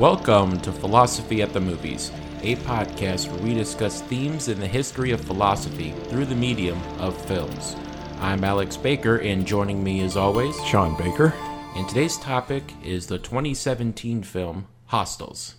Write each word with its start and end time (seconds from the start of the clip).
Welcome 0.00 0.58
to 0.62 0.72
Philosophy 0.72 1.42
at 1.42 1.52
the 1.52 1.60
Movies, 1.60 2.10
a 2.40 2.56
podcast 2.56 3.30
where 3.30 3.42
we 3.42 3.52
discuss 3.52 4.00
themes 4.00 4.48
in 4.48 4.58
the 4.58 4.66
history 4.66 5.10
of 5.10 5.20
philosophy 5.20 5.90
through 6.04 6.24
the 6.24 6.34
medium 6.34 6.80
of 6.98 7.14
films. 7.26 7.76
I'm 8.18 8.42
Alex 8.42 8.78
Baker, 8.78 9.16
and 9.16 9.46
joining 9.46 9.84
me 9.84 10.00
as 10.00 10.16
always, 10.16 10.58
Sean 10.64 10.96
Baker. 10.96 11.34
And 11.76 11.86
today's 11.86 12.16
topic 12.16 12.72
is 12.82 13.08
the 13.08 13.18
2017 13.18 14.22
film 14.22 14.68
Hostiles. 14.86 15.56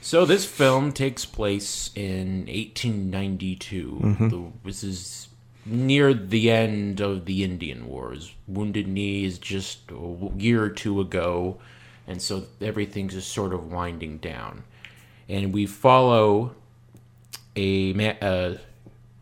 So 0.00 0.24
this 0.24 0.46
film 0.46 0.90
takes 0.90 1.26
place 1.26 1.90
in 1.94 2.46
1892. 2.46 4.00
Mm-hmm. 4.02 4.28
The- 4.30 4.52
this 4.64 4.82
is 4.82 5.28
near 5.66 6.14
the 6.14 6.50
end 6.50 7.02
of 7.02 7.26
the 7.26 7.44
Indian 7.44 7.88
Wars. 7.88 8.32
Wounded 8.48 8.88
Knee 8.88 9.26
is 9.26 9.38
just 9.38 9.80
a 9.90 10.30
year 10.38 10.62
or 10.64 10.70
two 10.70 10.98
ago, 11.02 11.58
and 12.06 12.20
so 12.20 12.44
everything's 12.60 13.14
just 13.14 13.32
sort 13.32 13.52
of 13.52 13.72
winding 13.72 14.18
down. 14.18 14.64
And 15.28 15.52
we 15.52 15.66
follow 15.66 16.54
a, 17.56 17.92
ma- 17.94 18.14
a 18.20 18.58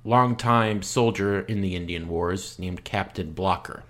longtime 0.04 0.82
soldier 0.82 1.40
in 1.40 1.60
the 1.60 1.76
Indian 1.76 2.09
Wars 2.09 2.59
named 2.59 2.84
Captain 2.84 3.32
Blocker. 3.32 3.84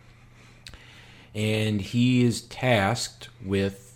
And 1.35 1.81
he 1.81 2.23
is 2.23 2.43
tasked 2.43 3.31
with 3.45 3.93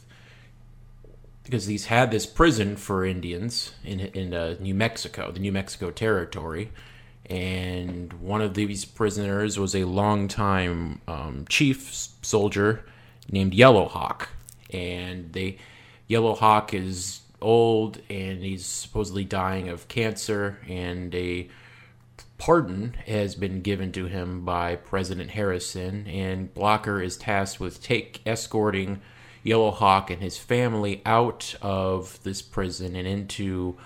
because 1.47 1.67
he's 1.67 1.87
had 1.87 2.11
this 2.11 2.27
prison 2.27 2.77
for 2.77 3.05
Indians 3.05 3.73
in 3.85 4.01
in 4.01 4.35
uh, 4.35 4.57
New 4.59 4.75
Mexico, 4.75 5.31
the 5.31 5.39
New 5.39 5.53
Mexico 5.53 5.93
territory, 5.93 6.73
and 7.27 8.13
one 8.15 8.41
of 8.41 8.55
these 8.55 8.85
prisoners 8.85 9.59
was 9.59 9.75
a 9.75 9.85
longtime 9.85 11.01
um, 11.07 11.45
chief 11.49 12.09
soldier 12.23 12.85
named 13.31 13.55
Yellow 13.55 13.87
Hawk, 13.87 14.31
and 14.73 15.33
they 15.33 15.59
Yellow 16.07 16.35
Hawk 16.35 16.73
is 16.75 17.21
old 17.43 18.01
and 18.09 18.43
he's 18.43 18.65
supposedly 18.65 19.25
dying 19.25 19.69
of 19.69 19.89
cancer, 19.89 20.59
and 20.69 21.15
a 21.15 21.49
pardon 22.39 22.95
has 23.07 23.35
been 23.35 23.61
given 23.63 23.93
to 23.93 24.07
him 24.07 24.45
by 24.45 24.77
President 24.77 25.31
Harrison, 25.31 26.07
and 26.07 26.53
Blocker 26.55 27.01
is 27.03 27.17
tasked 27.17 27.59
with 27.61 27.83
take 27.83 28.21
escorting 28.27 29.01
Yellow 29.43 29.71
Hawk 29.71 30.11
and 30.11 30.21
his 30.23 30.37
family 30.37 31.03
out 31.07 31.55
of 31.63 32.23
this 32.25 32.43
prison 32.43 32.97
and 32.97 33.07
into 33.07 33.77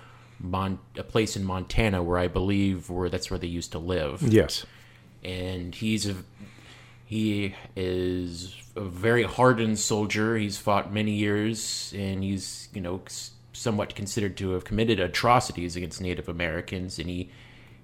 Mon- 0.42 0.78
a 0.96 1.02
place 1.02 1.36
in 1.36 1.44
Montana 1.44 2.02
where 2.02 2.16
I 2.16 2.26
believe 2.26 2.88
where 2.88 3.10
that's 3.10 3.30
where 3.30 3.38
they 3.38 3.46
used 3.46 3.72
to 3.72 3.78
live 3.78 4.22
Yes. 4.22 4.64
and 5.22 5.74
he's 5.74 6.06
a 6.08 6.16
he 7.10 7.56
is 7.74 8.54
a 8.76 8.82
very 8.82 9.24
hardened 9.24 9.80
soldier. 9.80 10.36
He's 10.36 10.58
fought 10.58 10.92
many 10.92 11.10
years, 11.10 11.92
and 11.96 12.22
he's 12.22 12.68
you 12.72 12.80
know 12.80 13.02
somewhat 13.52 13.96
considered 13.96 14.36
to 14.36 14.52
have 14.52 14.62
committed 14.62 15.00
atrocities 15.00 15.74
against 15.74 16.00
Native 16.00 16.28
Americans. 16.28 17.00
And 17.00 17.10
he 17.10 17.28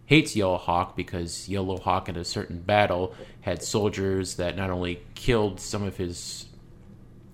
hates 0.04 0.36
Yellow 0.36 0.58
Hawk 0.58 0.94
because 0.94 1.48
Yellow 1.48 1.76
Hawk 1.76 2.08
in 2.08 2.14
a 2.14 2.24
certain 2.24 2.60
battle 2.60 3.16
had 3.40 3.64
soldiers 3.64 4.36
that 4.36 4.56
not 4.56 4.70
only 4.70 5.02
killed 5.16 5.58
some 5.58 5.82
of 5.82 5.96
his 5.96 6.46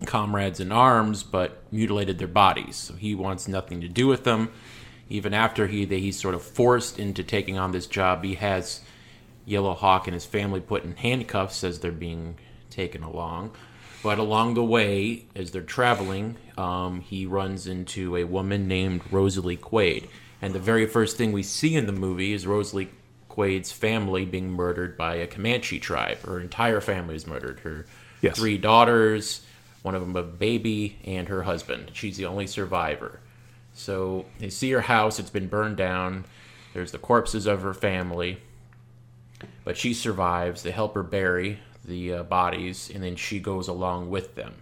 comrades 0.06 0.60
in 0.60 0.72
arms, 0.72 1.22
but 1.22 1.62
mutilated 1.70 2.16
their 2.16 2.26
bodies. 2.26 2.76
So 2.76 2.94
he 2.94 3.14
wants 3.14 3.46
nothing 3.46 3.82
to 3.82 3.88
do 3.88 4.06
with 4.06 4.24
them. 4.24 4.48
Even 5.10 5.34
after 5.34 5.66
he 5.66 5.84
he's 5.84 6.18
sort 6.18 6.34
of 6.34 6.40
forced 6.40 6.98
into 6.98 7.22
taking 7.22 7.58
on 7.58 7.72
this 7.72 7.86
job, 7.86 8.24
he 8.24 8.36
has 8.36 8.80
Yellow 9.44 9.74
Hawk 9.74 10.06
and 10.06 10.14
his 10.14 10.24
family 10.26 10.60
put 10.60 10.84
in 10.84 10.96
handcuffs 10.96 11.64
as 11.64 11.80
they're 11.80 11.92
being 11.92 12.38
taken 12.70 13.02
along. 13.02 13.52
But 14.02 14.18
along 14.18 14.54
the 14.54 14.64
way, 14.64 15.26
as 15.36 15.52
they're 15.52 15.62
traveling, 15.62 16.36
um, 16.58 17.00
he 17.00 17.24
runs 17.26 17.66
into 17.66 18.16
a 18.16 18.24
woman 18.24 18.66
named 18.66 19.02
Rosalie 19.10 19.56
Quaid. 19.56 20.08
And 20.40 20.52
the 20.52 20.58
very 20.58 20.86
first 20.86 21.16
thing 21.16 21.30
we 21.30 21.44
see 21.44 21.76
in 21.76 21.86
the 21.86 21.92
movie 21.92 22.32
is 22.32 22.46
Rosalie 22.46 22.90
Quaid's 23.30 23.70
family 23.70 24.24
being 24.24 24.50
murdered 24.50 24.96
by 24.96 25.16
a 25.16 25.26
Comanche 25.28 25.78
tribe. 25.78 26.18
Her 26.22 26.40
entire 26.40 26.80
family 26.80 27.14
is 27.14 27.26
murdered. 27.26 27.60
Her 27.60 27.86
Yes. 28.20 28.36
three 28.36 28.58
daughters, 28.58 29.44
one 29.82 29.94
of 29.94 30.00
them 30.00 30.14
a 30.16 30.22
baby, 30.22 30.98
and 31.04 31.28
her 31.28 31.42
husband. 31.42 31.90
She's 31.92 32.16
the 32.16 32.26
only 32.26 32.46
survivor. 32.46 33.20
So 33.74 34.26
they 34.38 34.50
see 34.50 34.70
her 34.72 34.82
house, 34.82 35.18
it's 35.18 35.30
been 35.30 35.48
burned 35.48 35.76
down. 35.76 36.24
There's 36.74 36.92
the 36.92 36.98
corpses 36.98 37.46
of 37.46 37.62
her 37.62 37.74
family 37.74 38.38
but 39.64 39.76
she 39.76 39.94
survives. 39.94 40.62
They 40.62 40.70
help 40.70 40.94
her 40.94 41.02
bury 41.02 41.58
the 41.84 42.14
uh, 42.14 42.22
bodies, 42.22 42.90
and 42.92 43.02
then 43.02 43.16
she 43.16 43.40
goes 43.40 43.68
along 43.68 44.10
with 44.10 44.34
them. 44.34 44.54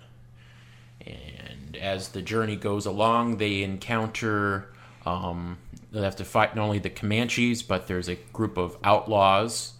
And 1.07 1.77
as 1.77 2.09
the 2.09 2.23
journey 2.23 2.57
goes 2.57 2.87
along, 2.87 3.39
they 3.39 3.63
encounter. 3.63 4.73
Um, 5.07 5.59
they 5.93 6.03
have 6.03 6.17
to 6.17 6.25
fight 6.25 6.55
not 6.55 6.65
only 6.65 6.79
the 6.79 6.91
Comanches, 6.91 7.63
but 7.63 7.87
there's 7.89 8.09
a 8.09 8.17
group 8.33 8.57
of 8.57 8.77
outlaws, 8.85 9.75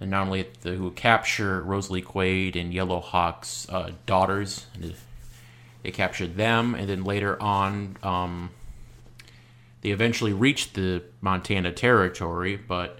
and 0.00 0.10
not 0.10 0.26
only 0.26 0.48
the, 0.60 0.72
who 0.72 0.90
capture 0.90 1.62
Rosalie 1.62 2.02
Quaid 2.02 2.56
and 2.56 2.74
Yellow 2.74 3.00
Hawk's 3.00 3.68
uh, 3.68 3.92
daughters. 4.04 4.66
They 5.82 5.90
capture 5.92 6.26
them, 6.26 6.74
and 6.74 6.88
then 6.88 7.04
later 7.04 7.40
on, 7.40 7.96
um, 8.02 8.50
they 9.82 9.90
eventually 9.90 10.32
reach 10.32 10.72
the 10.72 11.04
Montana 11.20 11.70
territory, 11.72 12.56
but 12.56 12.98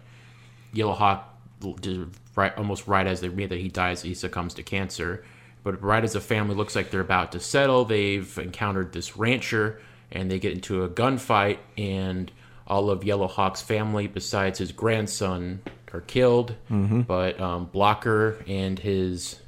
Yellow 0.72 0.92
Hawk, 0.92 1.35
did 1.74 2.08
right, 2.34 2.56
almost 2.56 2.86
right 2.86 3.06
as 3.06 3.20
they 3.20 3.28
read 3.28 3.50
that 3.50 3.60
he 3.60 3.68
dies, 3.68 4.02
he 4.02 4.14
succumbs 4.14 4.54
to 4.54 4.62
cancer. 4.62 5.24
But 5.62 5.82
right 5.82 6.04
as 6.04 6.12
the 6.12 6.20
family 6.20 6.54
looks 6.54 6.76
like 6.76 6.90
they're 6.90 7.00
about 7.00 7.32
to 7.32 7.40
settle, 7.40 7.84
they've 7.84 8.38
encountered 8.38 8.92
this 8.92 9.16
rancher, 9.16 9.80
and 10.12 10.30
they 10.30 10.38
get 10.38 10.52
into 10.52 10.84
a 10.84 10.88
gunfight, 10.88 11.58
and 11.76 12.30
all 12.66 12.90
of 12.90 13.04
Yellow 13.04 13.26
Hawk's 13.26 13.62
family, 13.62 14.06
besides 14.06 14.58
his 14.58 14.72
grandson, 14.72 15.62
are 15.92 16.00
killed. 16.00 16.54
But 17.02 17.40
um, 17.40 17.66
Blocker 17.66 18.44
and 18.46 18.78
his 18.78 19.40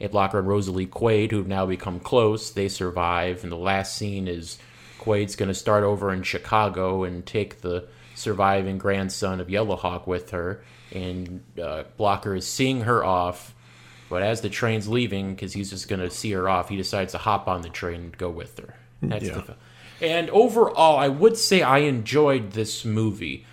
and 0.00 0.10
Blocker 0.10 0.40
and 0.40 0.48
Rosalie 0.48 0.86
Quaid, 0.86 1.30
who've 1.30 1.46
now 1.46 1.64
become 1.64 2.00
close, 2.00 2.50
they 2.50 2.68
survive. 2.68 3.42
And 3.42 3.52
the 3.52 3.56
last 3.56 3.96
scene 3.96 4.26
is 4.26 4.58
Quaid's 4.98 5.36
going 5.36 5.48
to 5.48 5.54
start 5.54 5.84
over 5.84 6.12
in 6.12 6.22
Chicago 6.22 7.04
and 7.04 7.24
take 7.24 7.60
the 7.60 7.86
surviving 8.14 8.78
grandson 8.78 9.40
of 9.40 9.48
Yellowhawk 9.48 10.06
with 10.06 10.30
her. 10.30 10.62
And 10.94 11.42
uh, 11.60 11.84
Blocker 11.96 12.34
is 12.34 12.46
seeing 12.46 12.82
her 12.82 13.04
off. 13.04 13.54
But 14.10 14.22
as 14.22 14.42
the 14.42 14.50
train's 14.50 14.88
leaving, 14.88 15.34
because 15.34 15.52
he's 15.54 15.70
just 15.70 15.88
going 15.88 16.00
to 16.00 16.10
see 16.10 16.32
her 16.32 16.48
off, 16.48 16.68
he 16.68 16.76
decides 16.76 17.12
to 17.12 17.18
hop 17.18 17.48
on 17.48 17.62
the 17.62 17.70
train 17.70 18.00
and 18.02 18.18
go 18.18 18.28
with 18.28 18.58
her. 18.58 18.74
That's 19.00 19.24
Yeah. 19.24 19.34
the 19.34 19.42
film. 19.42 19.58
And 20.02 20.28
overall, 20.30 20.98
I 20.98 21.08
would 21.08 21.36
say 21.36 21.62
I 21.62 21.78
enjoyed 21.78 22.50
this 22.52 22.84
movie. 22.84 23.46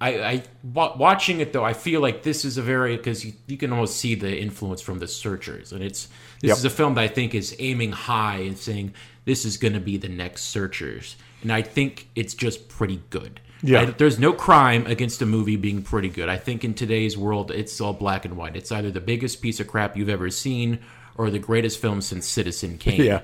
I, 0.00 0.08
I 0.22 0.42
watching 0.62 1.40
it 1.40 1.52
though, 1.52 1.64
I 1.64 1.72
feel 1.72 2.00
like 2.00 2.22
this 2.22 2.44
is 2.44 2.56
a 2.56 2.62
very 2.62 2.96
because 2.96 3.24
you, 3.24 3.32
you 3.48 3.56
can 3.56 3.72
almost 3.72 3.96
see 3.96 4.14
the 4.14 4.40
influence 4.40 4.80
from 4.80 5.00
the 5.00 5.08
Searchers, 5.08 5.72
and 5.72 5.82
it's 5.82 6.06
this 6.40 6.50
Yep. 6.50 6.56
is 6.58 6.64
a 6.64 6.70
film 6.70 6.94
that 6.94 7.00
I 7.02 7.08
think 7.08 7.34
is 7.34 7.56
aiming 7.58 7.90
high 7.92 8.36
and 8.36 8.56
saying 8.56 8.94
this 9.24 9.44
is 9.44 9.56
going 9.56 9.72
to 9.74 9.80
be 9.80 9.96
the 9.96 10.08
next 10.08 10.44
Searchers, 10.44 11.16
and 11.42 11.52
I 11.52 11.62
think 11.62 12.08
it's 12.14 12.32
just 12.34 12.68
pretty 12.68 13.02
good. 13.10 13.40
Yeah. 13.62 13.80
I- 13.82 13.84
there's 13.86 14.18
no 14.18 14.32
crime 14.32 14.86
against 14.86 15.20
a 15.22 15.26
movie 15.26 15.56
being 15.56 15.82
pretty 15.82 16.08
good. 16.08 16.28
I 16.28 16.36
think 16.36 16.64
in 16.64 16.74
today's 16.74 17.16
world, 17.16 17.50
it's 17.50 17.80
all 17.80 17.92
black 17.92 18.24
and 18.24 18.36
white. 18.36 18.56
It's 18.56 18.70
either 18.72 18.90
the 18.90 19.00
biggest 19.00 19.42
piece 19.42 19.60
of 19.60 19.66
crap 19.66 19.96
you've 19.96 20.08
ever 20.08 20.30
seen 20.30 20.78
or 21.16 21.30
the 21.30 21.38
greatest 21.38 21.80
film 21.80 22.00
since 22.00 22.26
Citizen 22.26 22.78
Kane. 22.78 23.02
Yeah. 23.02 23.20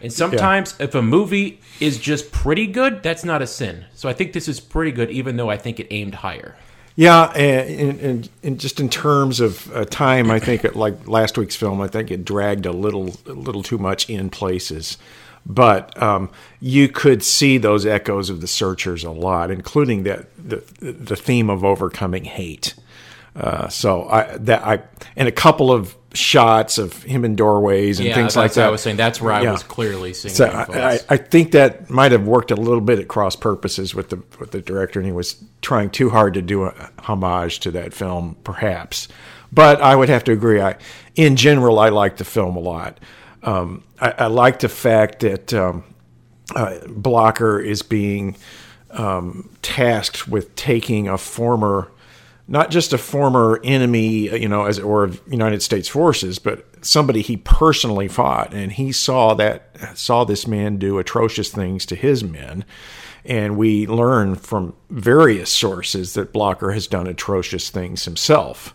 And 0.00 0.12
sometimes, 0.12 0.74
if 0.80 0.94
a 0.94 1.00
movie 1.02 1.60
is 1.80 1.98
just 1.98 2.30
pretty 2.30 2.66
good, 2.66 3.02
that's 3.02 3.24
not 3.24 3.40
a 3.40 3.46
sin. 3.46 3.86
So 3.94 4.08
I 4.08 4.12
think 4.12 4.32
this 4.34 4.48
is 4.48 4.60
pretty 4.60 4.92
good, 4.92 5.10
even 5.10 5.36
though 5.36 5.48
I 5.48 5.56
think 5.56 5.80
it 5.80 5.86
aimed 5.90 6.16
higher. 6.16 6.56
Yeah, 6.96 7.24
and, 7.32 8.00
and, 8.00 8.28
and 8.42 8.60
just 8.60 8.78
in 8.80 8.88
terms 8.88 9.40
of 9.40 9.74
uh, 9.74 9.84
time, 9.86 10.30
I 10.30 10.38
think 10.38 10.64
it, 10.64 10.76
like 10.76 11.08
last 11.08 11.36
week's 11.38 11.56
film, 11.56 11.80
I 11.80 11.88
think 11.88 12.10
it 12.10 12.24
dragged 12.24 12.66
a 12.66 12.72
little 12.72 13.16
a 13.26 13.32
little 13.32 13.62
too 13.64 13.78
much 13.78 14.08
in 14.08 14.30
places. 14.30 14.96
But 15.46 16.00
um, 16.02 16.30
you 16.60 16.88
could 16.88 17.22
see 17.22 17.58
those 17.58 17.84
echoes 17.84 18.30
of 18.30 18.40
the 18.40 18.46
Searchers 18.46 19.04
a 19.04 19.10
lot, 19.10 19.50
including 19.50 20.04
that 20.04 20.26
the 20.36 20.62
the 20.80 21.16
theme 21.16 21.50
of 21.50 21.64
overcoming 21.64 22.24
hate. 22.24 22.74
Uh, 23.36 23.68
so 23.68 24.08
I 24.08 24.36
that 24.38 24.64
I 24.64 24.82
and 25.16 25.28
a 25.28 25.32
couple 25.32 25.70
of 25.70 25.96
shots 26.14 26.78
of 26.78 27.02
him 27.02 27.24
in 27.24 27.34
doorways 27.34 27.98
and 27.98 28.08
Yeah, 28.08 28.14
things 28.14 28.36
like 28.36 28.52
that. 28.54 28.68
I 28.68 28.70
was 28.70 28.80
saying. 28.80 28.96
That's 28.96 29.20
where 29.20 29.32
I 29.32 29.42
Yeah. 29.42 29.52
was 29.52 29.64
clearly 29.64 30.14
seeing. 30.14 30.32
So 30.34 30.46
I, 30.46 30.92
I. 30.92 31.00
I 31.10 31.16
think 31.16 31.50
that 31.52 31.90
might 31.90 32.12
have 32.12 32.24
worked 32.26 32.52
a 32.52 32.56
little 32.56 32.80
bit 32.80 33.00
at 33.00 33.08
cross 33.08 33.34
purposes 33.36 33.94
with 33.94 34.10
the 34.10 34.22
with 34.38 34.52
the 34.52 34.60
director, 34.60 35.00
and 35.00 35.06
he 35.06 35.12
was 35.12 35.42
trying 35.60 35.90
too 35.90 36.10
hard 36.10 36.34
to 36.34 36.42
do 36.42 36.64
a 36.64 36.90
homage 37.00 37.58
to 37.60 37.70
that 37.72 37.92
film, 37.92 38.36
perhaps. 38.44 39.08
But 39.52 39.80
I 39.82 39.94
would 39.96 40.08
have 40.08 40.24
to 40.24 40.32
agree. 40.32 40.60
I, 40.60 40.76
in 41.16 41.36
general, 41.36 41.78
I 41.78 41.88
like 41.90 42.16
the 42.16 42.24
film 42.24 42.56
a 42.56 42.60
lot. 42.60 42.98
Um, 43.44 43.84
I, 44.00 44.14
I 44.18 44.26
like 44.26 44.60
the 44.60 44.68
fact 44.68 45.20
that 45.20 45.52
um, 45.54 45.84
uh, 46.54 46.78
Blocker 46.88 47.60
is 47.60 47.82
being 47.82 48.36
um, 48.90 49.50
tasked 49.62 50.28
with 50.28 50.54
taking 50.56 51.08
a 51.08 51.18
former 51.18 51.90
not 52.46 52.70
just 52.70 52.92
a 52.92 52.98
former 52.98 53.58
enemy, 53.64 54.28
you 54.38 54.48
know, 54.48 54.66
as 54.66 54.78
or 54.78 55.10
United 55.26 55.62
States 55.62 55.88
forces, 55.88 56.38
but 56.38 56.66
somebody 56.84 57.22
he 57.22 57.38
personally 57.38 58.08
fought, 58.08 58.52
and 58.52 58.72
he 58.72 58.92
saw 58.92 59.34
that 59.34 59.96
saw 59.96 60.24
this 60.24 60.46
man 60.46 60.76
do 60.76 60.98
atrocious 60.98 61.50
things 61.50 61.86
to 61.86 61.94
his 61.94 62.22
men, 62.22 62.64
and 63.24 63.56
we 63.56 63.86
learn 63.86 64.34
from 64.34 64.74
various 64.90 65.50
sources 65.50 66.12
that 66.14 66.32
Blocker 66.32 66.72
has 66.72 66.86
done 66.86 67.06
atrocious 67.06 67.70
things 67.70 68.04
himself. 68.04 68.74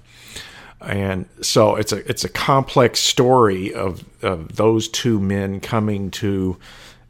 And 0.82 1.28
so 1.42 1.76
it's 1.76 1.92
a 1.92 1.98
it's 2.10 2.24
a 2.24 2.30
complex 2.30 3.00
story 3.00 3.74
of, 3.74 4.04
of 4.24 4.56
those 4.56 4.88
two 4.88 5.20
men 5.20 5.60
coming 5.60 6.10
to, 6.12 6.58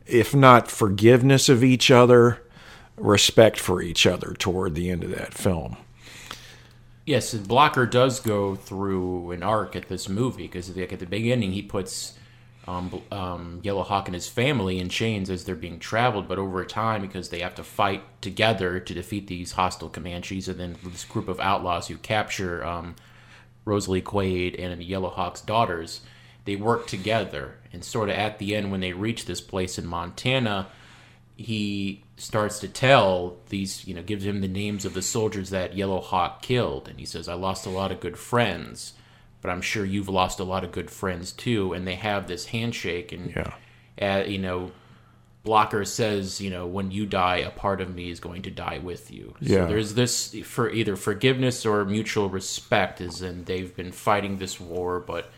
if 0.08 0.34
not 0.34 0.72
forgiveness 0.72 1.50
of 1.50 1.64
each 1.64 1.92
other, 1.92 2.42
respect 2.98 3.60
for 3.60 3.82
each 3.82 4.08
other 4.08 4.34
toward 4.34 4.76
the 4.76 4.90
end 4.90 5.04
of 5.04 5.12
that 5.12 5.34
film. 5.34 5.78
Yes, 7.06 7.34
Blocker 7.34 7.86
does 7.86 8.20
go 8.20 8.56
through 8.56 9.32
an 9.32 9.42
arc 9.42 9.76
at 9.76 9.88
this 9.88 10.10
movie 10.10 10.44
because 10.44 10.76
like 10.76 10.94
at 10.94 11.00
the 11.00 11.06
beginning 11.06 11.52
he 11.54 11.62
puts 11.62 12.14
um, 12.68 13.02
um, 13.12 13.60
Yellow 13.64 13.82
Hawk 13.82 14.08
and 14.08 14.14
his 14.14 14.28
family 14.28 14.78
in 14.78 14.90
chains 14.90 15.30
as 15.30 15.44
they're 15.44 15.56
being 15.56 15.80
traveled, 15.80 16.28
but 16.28 16.38
over 16.38 16.64
time 16.66 17.02
because 17.02 17.30
they 17.30 17.40
have 17.40 17.56
to 17.56 17.64
fight 17.64 18.04
together 18.22 18.80
to 18.80 18.94
defeat 18.94 19.26
these 19.26 19.54
hostile 19.54 19.90
Comanches, 19.90 20.48
and 20.48 20.60
then 20.60 20.78
this 20.84 21.06
group 21.06 21.28
of 21.28 21.40
outlaws 21.40 21.88
who 21.88 21.98
capture 21.98 22.64
um, 22.64 22.96
Rosalie 23.70 24.02
Quaid 24.02 24.62
and 24.62 24.84
Yellow 24.84 25.10
Hawk's 25.10 25.42
daughters, 25.42 26.02
they 26.46 26.56
work 26.56 26.88
together, 26.88 27.56
and 27.72 27.84
sort 27.84 28.10
of 28.10 28.16
at 28.16 28.40
the 28.40 28.56
end 28.56 28.72
when 28.72 28.82
they 28.82 28.94
reach 28.94 29.26
this 29.26 29.42
place 29.42 29.78
in 29.78 29.86
Montana, 29.86 30.68
he 31.38 32.04
starts 32.18 32.60
to 32.60 32.68
tell 32.68 33.38
these, 33.48 33.88
you 33.88 33.94
know, 33.94 34.02
gives 34.02 34.26
him 34.26 34.42
the 34.42 34.48
names 34.48 34.84
of 34.84 34.94
the 34.94 35.02
soldiers 35.02 35.52
that 35.52 35.76
Yellow 35.76 36.02
Hawk 36.02 36.42
killed. 36.42 36.90
And 36.90 37.00
he 37.00 37.06
says, 37.06 37.30
I 37.30 37.36
lost 37.36 37.66
a 37.66 37.70
lot 37.70 37.92
of 37.92 38.02
good 38.02 38.18
friends, 38.18 38.94
but 39.42 39.50
I'm 39.50 39.62
sure 39.62 39.86
you've 39.86 40.10
lost 40.10 40.40
a 40.40 40.44
lot 40.44 40.66
of 40.66 40.74
good 40.74 40.92
friends 40.92 41.32
too. 41.32 41.72
And 41.72 41.88
they 41.88 41.96
have 41.96 42.28
this 42.28 42.48
handshake. 42.48 43.14
And, 43.14 43.34
yeah. 43.34 44.18
uh, 44.18 44.24
you 44.26 44.40
know, 44.40 44.72
Blocker 45.44 45.86
says, 45.86 46.42
you 46.42 46.50
know, 46.50 46.68
when 46.68 46.92
you 46.92 47.06
die, 47.06 47.38
a 47.38 47.50
part 47.50 47.80
of 47.80 47.96
me 47.96 48.10
is 48.10 48.20
going 48.20 48.42
to 48.44 48.52
die 48.52 48.80
with 48.80 49.10
you. 49.12 49.36
Yeah. 49.40 49.60
So 49.60 49.68
there's 49.68 49.94
this 49.94 50.36
for 50.44 50.70
either 50.70 50.96
forgiveness 50.96 51.66
or 51.66 51.86
mutual 51.86 52.30
respect, 52.30 53.00
is 53.00 53.22
and 53.22 53.46
they've 53.46 53.74
been 53.76 53.92
fighting 53.92 54.38
this 54.38 54.60
war, 54.60 55.00
but 55.00 55.30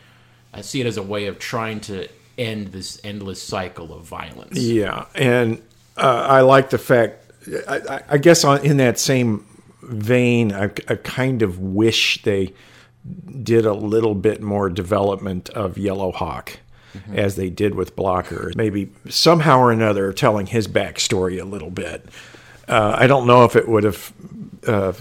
I 0.52 0.60
see 0.60 0.80
it 0.80 0.86
as 0.86 0.96
a 0.96 1.02
way 1.02 1.26
of 1.26 1.38
trying 1.38 1.80
to 1.82 2.08
end 2.36 2.68
this 2.68 3.00
endless 3.04 3.42
cycle 3.42 3.94
of 3.94 4.04
violence. 4.04 4.58
Yeah, 4.58 5.06
and 5.14 5.62
uh, 5.96 6.26
I 6.28 6.40
like 6.40 6.70
the 6.70 6.78
fact. 6.78 7.30
I, 7.68 8.00
I 8.08 8.18
guess 8.18 8.44
on, 8.44 8.64
in 8.64 8.76
that 8.78 8.98
same 8.98 9.46
vein, 9.82 10.52
I, 10.52 10.64
I, 10.88 10.94
kind 10.96 11.42
of 11.42 11.58
wish 11.58 12.22
they 12.22 12.54
did 13.42 13.66
a 13.66 13.72
little 13.72 14.14
bit 14.14 14.40
more 14.40 14.70
development 14.70 15.50
of 15.50 15.76
Yellow 15.76 16.12
Hawk. 16.12 16.58
Mm-hmm. 16.94 17.18
As 17.18 17.36
they 17.36 17.48
did 17.48 17.74
with 17.74 17.96
Blocker, 17.96 18.52
maybe 18.54 18.92
somehow 19.08 19.58
or 19.58 19.72
another 19.72 20.12
telling 20.12 20.44
his 20.44 20.68
backstory 20.68 21.40
a 21.40 21.44
little 21.44 21.70
bit. 21.70 22.04
Uh, 22.68 22.94
I 22.98 23.06
don't 23.06 23.26
know 23.26 23.44
if 23.44 23.56
it 23.56 23.66
would 23.66 23.84
have 23.84 24.12
uh, 24.68 24.92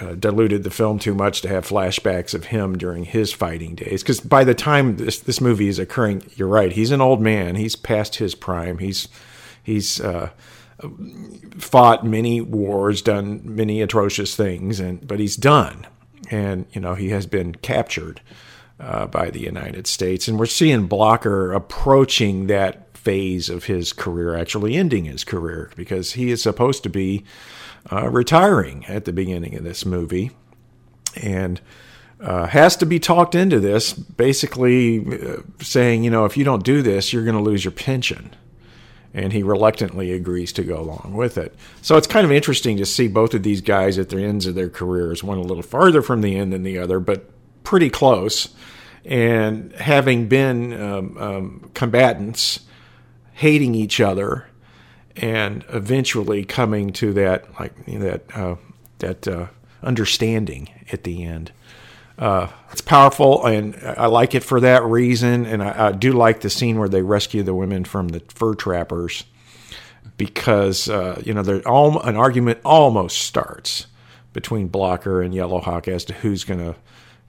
uh, 0.00 0.14
diluted 0.14 0.62
the 0.62 0.70
film 0.70 0.98
too 0.98 1.14
much 1.14 1.42
to 1.42 1.48
have 1.48 1.68
flashbacks 1.68 2.32
of 2.32 2.46
him 2.46 2.78
during 2.78 3.04
his 3.04 3.30
fighting 3.32 3.74
days. 3.74 4.02
Because 4.02 4.20
by 4.20 4.42
the 4.42 4.54
time 4.54 4.96
this 4.96 5.20
this 5.20 5.40
movie 5.40 5.68
is 5.68 5.78
occurring, 5.78 6.22
you're 6.34 6.48
right. 6.48 6.72
He's 6.72 6.90
an 6.90 7.02
old 7.02 7.20
man. 7.20 7.56
He's 7.56 7.76
past 7.76 8.16
his 8.16 8.34
prime. 8.34 8.78
He's 8.78 9.08
He's 9.64 9.98
uh, 9.98 10.28
fought 11.56 12.04
many 12.04 12.42
wars, 12.42 13.00
done 13.00 13.40
many 13.42 13.80
atrocious 13.80 14.36
things, 14.36 14.78
and 14.78 15.04
but 15.08 15.18
he's 15.18 15.36
done, 15.36 15.86
and 16.30 16.66
you 16.72 16.82
know 16.82 16.94
he 16.94 17.08
has 17.08 17.26
been 17.26 17.54
captured 17.54 18.20
uh, 18.84 19.06
by 19.06 19.30
the 19.30 19.40
United 19.40 19.86
States, 19.86 20.28
and 20.28 20.38
we're 20.38 20.46
seeing 20.46 20.86
Blocker 20.86 21.52
approaching 21.52 22.46
that 22.48 22.96
phase 22.96 23.48
of 23.48 23.64
his 23.64 23.92
career, 23.92 24.34
actually 24.34 24.76
ending 24.76 25.06
his 25.06 25.24
career 25.24 25.70
because 25.76 26.12
he 26.12 26.30
is 26.30 26.42
supposed 26.42 26.82
to 26.82 26.90
be 26.90 27.24
uh, 27.90 28.08
retiring 28.08 28.84
at 28.86 29.04
the 29.04 29.12
beginning 29.12 29.54
of 29.56 29.64
this 29.64 29.84
movie, 29.84 30.30
and. 31.20 31.60
Uh, 32.20 32.46
has 32.46 32.74
to 32.76 32.86
be 32.86 32.98
talked 32.98 33.34
into 33.34 33.60
this, 33.60 33.92
basically 33.92 35.04
uh, 35.20 35.42
saying, 35.60 36.04
you 36.04 36.10
know, 36.10 36.24
if 36.24 36.38
you 36.38 36.44
don't 36.44 36.64
do 36.64 36.80
this, 36.80 37.12
you're 37.12 37.24
going 37.24 37.36
to 37.36 37.42
lose 37.42 37.64
your 37.64 37.72
pension 37.72 38.34
and 39.14 39.32
he 39.32 39.42
reluctantly 39.42 40.12
agrees 40.12 40.52
to 40.52 40.64
go 40.64 40.80
along 40.80 41.14
with 41.14 41.38
it. 41.38 41.54
So 41.82 41.96
it's 41.96 42.08
kind 42.08 42.24
of 42.26 42.32
interesting 42.32 42.76
to 42.78 42.84
see 42.84 43.06
both 43.08 43.32
of 43.32 43.44
these 43.44 43.60
guys 43.60 43.96
at 43.98 44.08
the 44.08 44.22
ends 44.22 44.46
of 44.46 44.56
their 44.56 44.68
careers, 44.68 45.22
one 45.22 45.38
a 45.38 45.42
little 45.42 45.62
farther 45.62 46.02
from 46.02 46.20
the 46.20 46.36
end 46.36 46.52
than 46.52 46.64
the 46.64 46.78
other, 46.78 46.98
but 46.98 47.30
pretty 47.62 47.88
close. 47.88 48.48
And 49.04 49.72
having 49.74 50.28
been 50.28 50.72
um, 50.80 51.18
um, 51.18 51.70
combatants, 51.74 52.60
hating 53.32 53.74
each 53.74 54.00
other, 54.00 54.46
and 55.16 55.64
eventually 55.68 56.44
coming 56.44 56.92
to 56.94 57.12
that 57.12 57.58
like 57.60 57.84
that 57.86 58.22
uh, 58.34 58.56
that 58.98 59.28
uh, 59.28 59.46
understanding 59.82 60.68
at 60.92 61.04
the 61.04 61.24
end. 61.24 61.52
Uh, 62.16 62.48
it's 62.70 62.80
powerful, 62.80 63.44
and 63.44 63.76
I 63.84 64.06
like 64.06 64.34
it 64.36 64.44
for 64.44 64.60
that 64.60 64.84
reason. 64.84 65.46
And 65.46 65.62
I, 65.62 65.88
I, 65.88 65.92
do 65.92 66.12
like 66.12 66.42
the 66.42 66.50
scene 66.50 66.78
where 66.78 66.88
they 66.88 67.02
rescue 67.02 67.42
the 67.42 67.54
women 67.54 67.84
from 67.84 68.08
the 68.08 68.20
fur 68.28 68.54
trappers 68.54 69.24
because 70.16 70.88
uh, 70.88 71.20
you 71.24 71.34
know 71.34 71.60
all 71.66 72.00
an 72.02 72.16
argument 72.16 72.60
almost 72.64 73.18
starts 73.18 73.86
between 74.32 74.68
Blocker 74.68 75.22
and 75.22 75.34
Yellowhawk 75.34 75.88
as 75.88 76.04
to 76.06 76.12
who's 76.12 76.44
going 76.44 76.60
to 76.60 76.76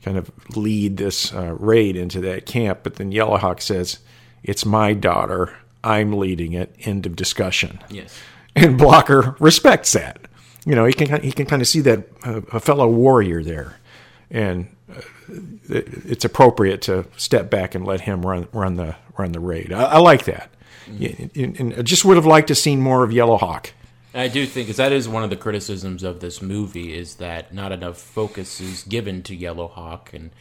kind 0.05 0.17
of 0.17 0.31
lead 0.55 0.97
this 0.97 1.33
uh, 1.33 1.55
raid 1.59 1.97
into 1.97 2.21
that 2.21 2.45
camp. 2.45 2.79
But 2.83 2.95
then 2.95 3.11
Yellowhawk 3.11 3.61
says, 3.61 3.99
"It's 4.43 4.65
my 4.65 4.93
daughter. 4.93 5.57
I'm 5.83 6.13
leading 6.13 6.53
it." 6.53 6.73
End 6.81 7.05
of 7.05 7.15
discussion. 7.15 7.83
Yes. 7.89 8.17
And 8.55 8.77
Blocker 8.77 9.35
respects 9.39 9.91
that. 9.91 10.21
You 10.65 10.75
know, 10.75 10.85
he 10.85 10.93
can 10.93 11.21
he 11.21 11.33
can 11.33 11.45
kind 11.45 11.61
of 11.61 11.67
see 11.67 11.81
that 11.81 12.07
uh, 12.23 12.41
a 12.53 12.59
fellow 12.59 12.87
warrior 12.87 13.43
there 13.43 13.75
and 14.31 14.67
uh, 14.89 15.01
it's 15.69 16.25
appropriate 16.25 16.81
to 16.83 17.05
step 17.17 17.49
back 17.49 17.75
and 17.75 17.85
let 17.85 18.01
him 18.01 18.25
run 18.25 18.47
run 18.51 18.75
the 18.75 18.95
run 19.17 19.31
the 19.31 19.39
raid. 19.39 19.71
I, 19.71 19.83
I 19.83 19.97
like 19.99 20.25
that, 20.25 20.51
mm-hmm. 20.87 21.61
and 21.61 21.73
I 21.73 21.81
just 21.81 22.05
would 22.05 22.17
have 22.17 22.25
liked 22.25 22.49
to 22.49 22.55
seen 22.55 22.79
more 22.79 23.03
of 23.03 23.11
Yellow 23.11 23.37
Hawk. 23.37 23.71
I 24.15 24.29
do 24.29 24.45
think 24.45 24.67
because 24.67 24.77
that 24.77 24.93
is 24.93 25.09
one 25.09 25.23
of 25.23 25.29
the 25.29 25.35
criticisms 25.35 26.01
of 26.01 26.21
this 26.21 26.41
movie 26.41 26.95
is 26.95 27.15
that 27.15 27.53
not 27.53 27.71
enough 27.71 27.97
focus 27.97 28.61
is 28.61 28.83
given 28.83 29.21
to 29.23 29.35
Yellow 29.35 29.67
Hawk, 29.67 30.11
and 30.13 30.31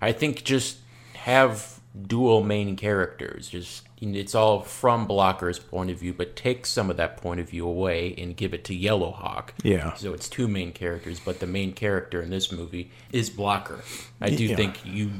I 0.00 0.12
think 0.12 0.44
just 0.44 0.78
have 1.14 1.80
dual 2.06 2.42
main 2.42 2.76
characters. 2.76 3.48
Just 3.48 3.86
it's 4.00 4.34
all 4.34 4.62
from 4.62 5.06
Blocker's 5.06 5.58
point 5.58 5.90
of 5.90 5.98
view, 5.98 6.12
but 6.12 6.34
take 6.34 6.66
some 6.66 6.90
of 6.90 6.96
that 6.96 7.18
point 7.18 7.38
of 7.38 7.48
view 7.50 7.66
away 7.66 8.14
and 8.18 8.36
give 8.36 8.52
it 8.54 8.64
to 8.64 8.74
Yellow 8.74 9.12
Hawk. 9.12 9.54
Yeah. 9.62 9.94
So 9.94 10.12
it's 10.12 10.28
two 10.28 10.48
main 10.48 10.72
characters, 10.72 11.20
but 11.20 11.38
the 11.38 11.46
main 11.46 11.72
character 11.72 12.20
in 12.22 12.30
this 12.30 12.50
movie 12.50 12.90
is 13.12 13.30
Blocker. 13.30 13.80
I 14.20 14.30
do 14.30 14.44
yeah. 14.44 14.56
think 14.56 14.84
you 14.84 15.10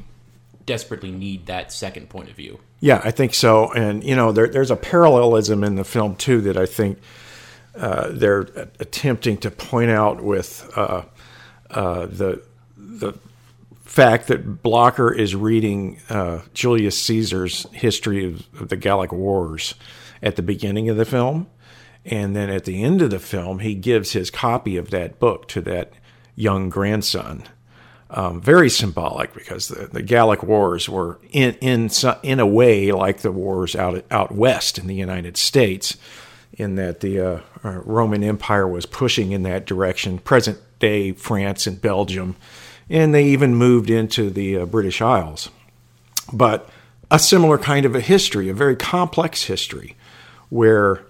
desperately 0.67 1.11
need 1.11 1.47
that 1.47 1.73
second 1.73 2.09
point 2.09 2.29
of 2.29 2.37
view. 2.37 2.61
Yeah, 2.81 3.01
I 3.05 3.11
think 3.11 3.35
so. 3.35 3.73
And 3.73 4.03
you 4.03 4.17
know, 4.17 4.33
there, 4.33 4.49
there's 4.49 4.71
a 4.71 4.77
parallelism 4.77 5.63
in 5.63 5.77
the 5.77 5.85
film 5.85 6.17
too 6.17 6.41
that 6.43 6.57
I 6.57 6.67
think 6.67 6.99
uh, 7.75 8.09
they're 8.11 8.69
attempting 8.79 9.39
to 9.39 9.51
point 9.51 9.91
out 9.91 10.23
with 10.23 10.71
uh, 10.77 11.03
uh, 11.71 12.07
the 12.07 12.43
the 12.77 13.15
fact 13.91 14.29
that 14.29 14.63
Blocker 14.63 15.13
is 15.13 15.35
reading 15.35 15.99
uh, 16.09 16.41
Julius 16.55 16.97
Caesar's 17.03 17.67
history 17.73 18.25
of, 18.25 18.47
of, 18.61 18.69
the 18.69 18.77
Gallic 18.77 19.13
Wars 19.13 19.75
at 20.23 20.37
the 20.37 20.43
beginning 20.43 20.89
of 20.89 20.97
the 20.97 21.05
film. 21.05 21.49
And 22.05 22.37
then 22.37 22.51
at 22.51 22.65
the 22.65 22.85
end 22.85 23.03
of 23.03 23.11
the 23.11 23.19
film, 23.19 23.59
he 23.59 23.75
gives 23.75 24.13
his 24.13 24.31
copy 24.31 24.77
of 24.77 24.91
that 24.91 25.19
book 25.19 25.49
to 25.49 25.61
that 25.63 25.93
young 26.37 26.69
grandson. 26.71 27.43
Um, 28.11 28.41
very 28.41 28.71
symbolic 28.71 29.35
because 29.35 29.69
the, 29.69 29.87
the 29.87 30.03
Gallic 30.03 30.43
Wars 30.43 30.89
were 30.89 31.19
in, 31.31 31.55
in, 31.61 31.91
in 32.23 32.41
a 32.41 32.47
way 32.47 32.91
like 32.93 33.19
the 33.19 33.33
wars 33.33 33.77
out, 33.77 34.05
out 34.11 34.33
west 34.33 34.79
in 34.79 34.87
the 34.87 34.95
United 34.95 35.37
States, 35.37 35.97
in 36.53 36.75
that 36.77 37.01
the 37.01 37.21
uh, 37.21 37.41
uh 37.65 37.81
Roman 37.85 38.23
Empire 38.23 38.69
was 38.69 38.87
pushing 38.87 39.33
in 39.33 39.43
that 39.45 39.67
direction, 39.67 40.19
present 40.19 40.59
day 40.79 41.13
France 41.13 41.67
and 41.67 41.81
Belgium 41.81 42.37
and 42.91 43.15
they 43.15 43.25
even 43.25 43.55
moved 43.55 43.89
into 43.89 44.29
the 44.29 44.59
uh, 44.59 44.67
British 44.67 45.01
Isles. 45.01 45.49
But 46.33 46.69
a 47.11 47.19
similar 47.19 47.57
kind 47.57 47.87
of 47.87 47.95
a 47.95 48.01
history, 48.01 48.49
a 48.49 48.55
very 48.55 48.77
complex 48.77 49.45
history, 49.45 49.97
where 50.49 51.05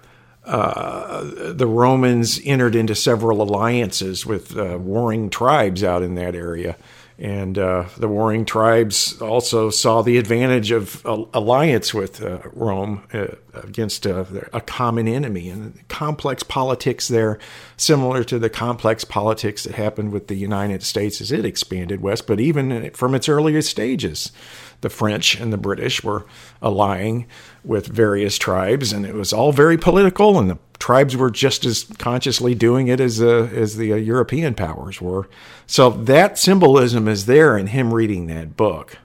uh, 0.45 1.51
the 1.53 1.67
Romans 1.67 2.39
entered 2.45 2.75
into 2.75 2.95
several 2.95 3.41
alliances 3.41 4.25
with 4.25 4.55
uh, 4.55 4.77
warring 4.79 5.29
tribes 5.29 5.83
out 5.83 6.03
in 6.03 6.15
that 6.15 6.35
area. 6.35 6.77
And 7.21 7.59
uh, 7.59 7.85
the 7.97 8.07
warring 8.07 8.45
tribes 8.45 9.21
also 9.21 9.69
saw 9.69 10.01
the 10.01 10.17
advantage 10.17 10.71
of 10.71 11.05
uh, 11.05 11.23
alliance 11.35 11.93
with 11.93 12.19
uh, 12.19 12.39
Rome 12.51 13.03
uh, 13.13 13.27
against 13.53 14.07
uh, 14.07 14.25
a 14.53 14.59
common 14.59 15.07
enemy, 15.07 15.47
and 15.49 15.87
complex 15.87 16.41
politics 16.41 17.07
there, 17.07 17.37
similar 17.77 18.23
to 18.23 18.39
the 18.39 18.49
complex 18.49 19.03
politics 19.03 19.65
that 19.65 19.75
happened 19.75 20.11
with 20.11 20.29
the 20.29 20.35
United 20.35 20.81
States 20.81 21.21
as 21.21 21.31
it 21.31 21.45
expanded 21.45 22.01
west. 22.01 22.25
But 22.25 22.39
even 22.39 22.89
from 22.91 23.13
its 23.13 23.29
earliest 23.29 23.69
stages, 23.69 24.31
the 24.81 24.89
French 24.89 25.39
and 25.39 25.53
the 25.53 25.57
British 25.57 26.03
were 26.03 26.25
allying 26.61 27.27
with 27.63 27.87
various 27.87 28.37
tribes, 28.37 28.91
and 28.91 29.05
it 29.05 29.13
was 29.13 29.31
all 29.31 29.51
very 29.51 29.77
political, 29.77 30.39
and 30.39 30.49
the 30.49 30.57
tribes 30.79 31.15
were 31.15 31.29
just 31.29 31.63
as 31.65 31.83
consciously 31.99 32.55
doing 32.55 32.87
it 32.87 32.99
as 32.99 33.21
uh, 33.21 33.49
as 33.53 33.77
the 33.77 33.93
uh, 33.93 33.95
European 33.95 34.55
powers 34.55 34.99
were. 34.99 35.29
So 35.67 35.91
that 35.91 36.37
symbolism 36.37 37.07
is 37.07 37.27
there 37.27 37.57
in 37.57 37.67
him 37.67 37.93
reading 37.93 38.27
that 38.27 38.57
book, 38.57 38.97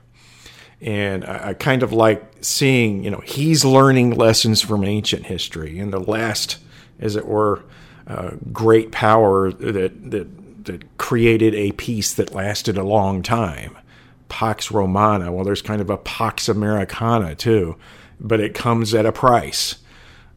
and 0.81 1.23
I, 1.23 1.49
I 1.49 1.53
kind 1.53 1.83
of 1.83 1.93
like 1.93 2.23
seeing 2.41 3.03
you 3.03 3.11
know 3.11 3.21
he's 3.23 3.63
learning 3.63 4.15
lessons 4.15 4.61
from 4.61 4.83
ancient 4.83 5.27
history, 5.27 5.79
and 5.79 5.93
the 5.93 5.99
last, 5.99 6.57
as 6.99 7.15
it 7.15 7.27
were, 7.27 7.63
uh, 8.07 8.31
great 8.51 8.91
power 8.91 9.51
that 9.51 10.11
that 10.11 10.27
that 10.65 10.97
created 10.97 11.53
a 11.53 11.71
peace 11.73 12.13
that 12.15 12.33
lasted 12.33 12.77
a 12.77 12.83
long 12.83 13.21
time. 13.21 13.77
Pax 14.29 14.71
Romana. 14.71 15.31
Well, 15.31 15.43
there's 15.43 15.61
kind 15.61 15.81
of 15.81 15.89
a 15.89 15.97
Pax 15.97 16.49
Americana 16.49 17.35
too, 17.35 17.77
but 18.19 18.39
it 18.39 18.53
comes 18.53 18.93
at 18.93 19.05
a 19.05 19.11
price 19.11 19.75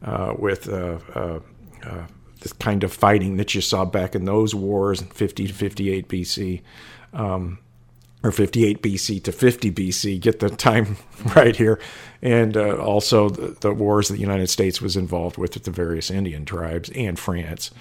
uh, 0.03 0.33
with 0.37 0.69
uh, 0.69 0.99
uh, 1.15 1.39
uh, 1.83 2.07
this 2.41 2.53
kind 2.53 2.83
of 2.83 2.91
fighting 2.93 3.37
that 3.37 3.53
you 3.53 3.61
saw 3.61 3.85
back 3.85 4.15
in 4.15 4.25
those 4.25 4.55
wars 4.55 5.01
in 5.01 5.07
50 5.07 5.47
to 5.47 5.53
58 5.53 6.07
BC. 6.07 6.61
Um, 7.13 7.59
or 8.23 8.31
58 8.31 8.83
BC 8.83 9.23
to 9.23 9.31
50 9.31 9.71
BC, 9.71 10.19
get 10.19 10.39
the 10.39 10.49
time 10.49 10.97
right 11.35 11.55
here, 11.55 11.79
and 12.21 12.55
uh, 12.55 12.77
also 12.77 13.29
the, 13.29 13.57
the, 13.61 13.73
wars 13.73 14.09
that 14.09 14.15
the 14.15 14.21
United 14.21 14.47
States 14.47 14.79
was 14.79 14.95
involved 14.95 15.37
with 15.37 15.53
with 15.53 15.63
the 15.63 15.71
various 15.71 16.11
Indian 16.11 16.45
tribes 16.45 16.91
and 16.95 17.17
France. 17.17 17.71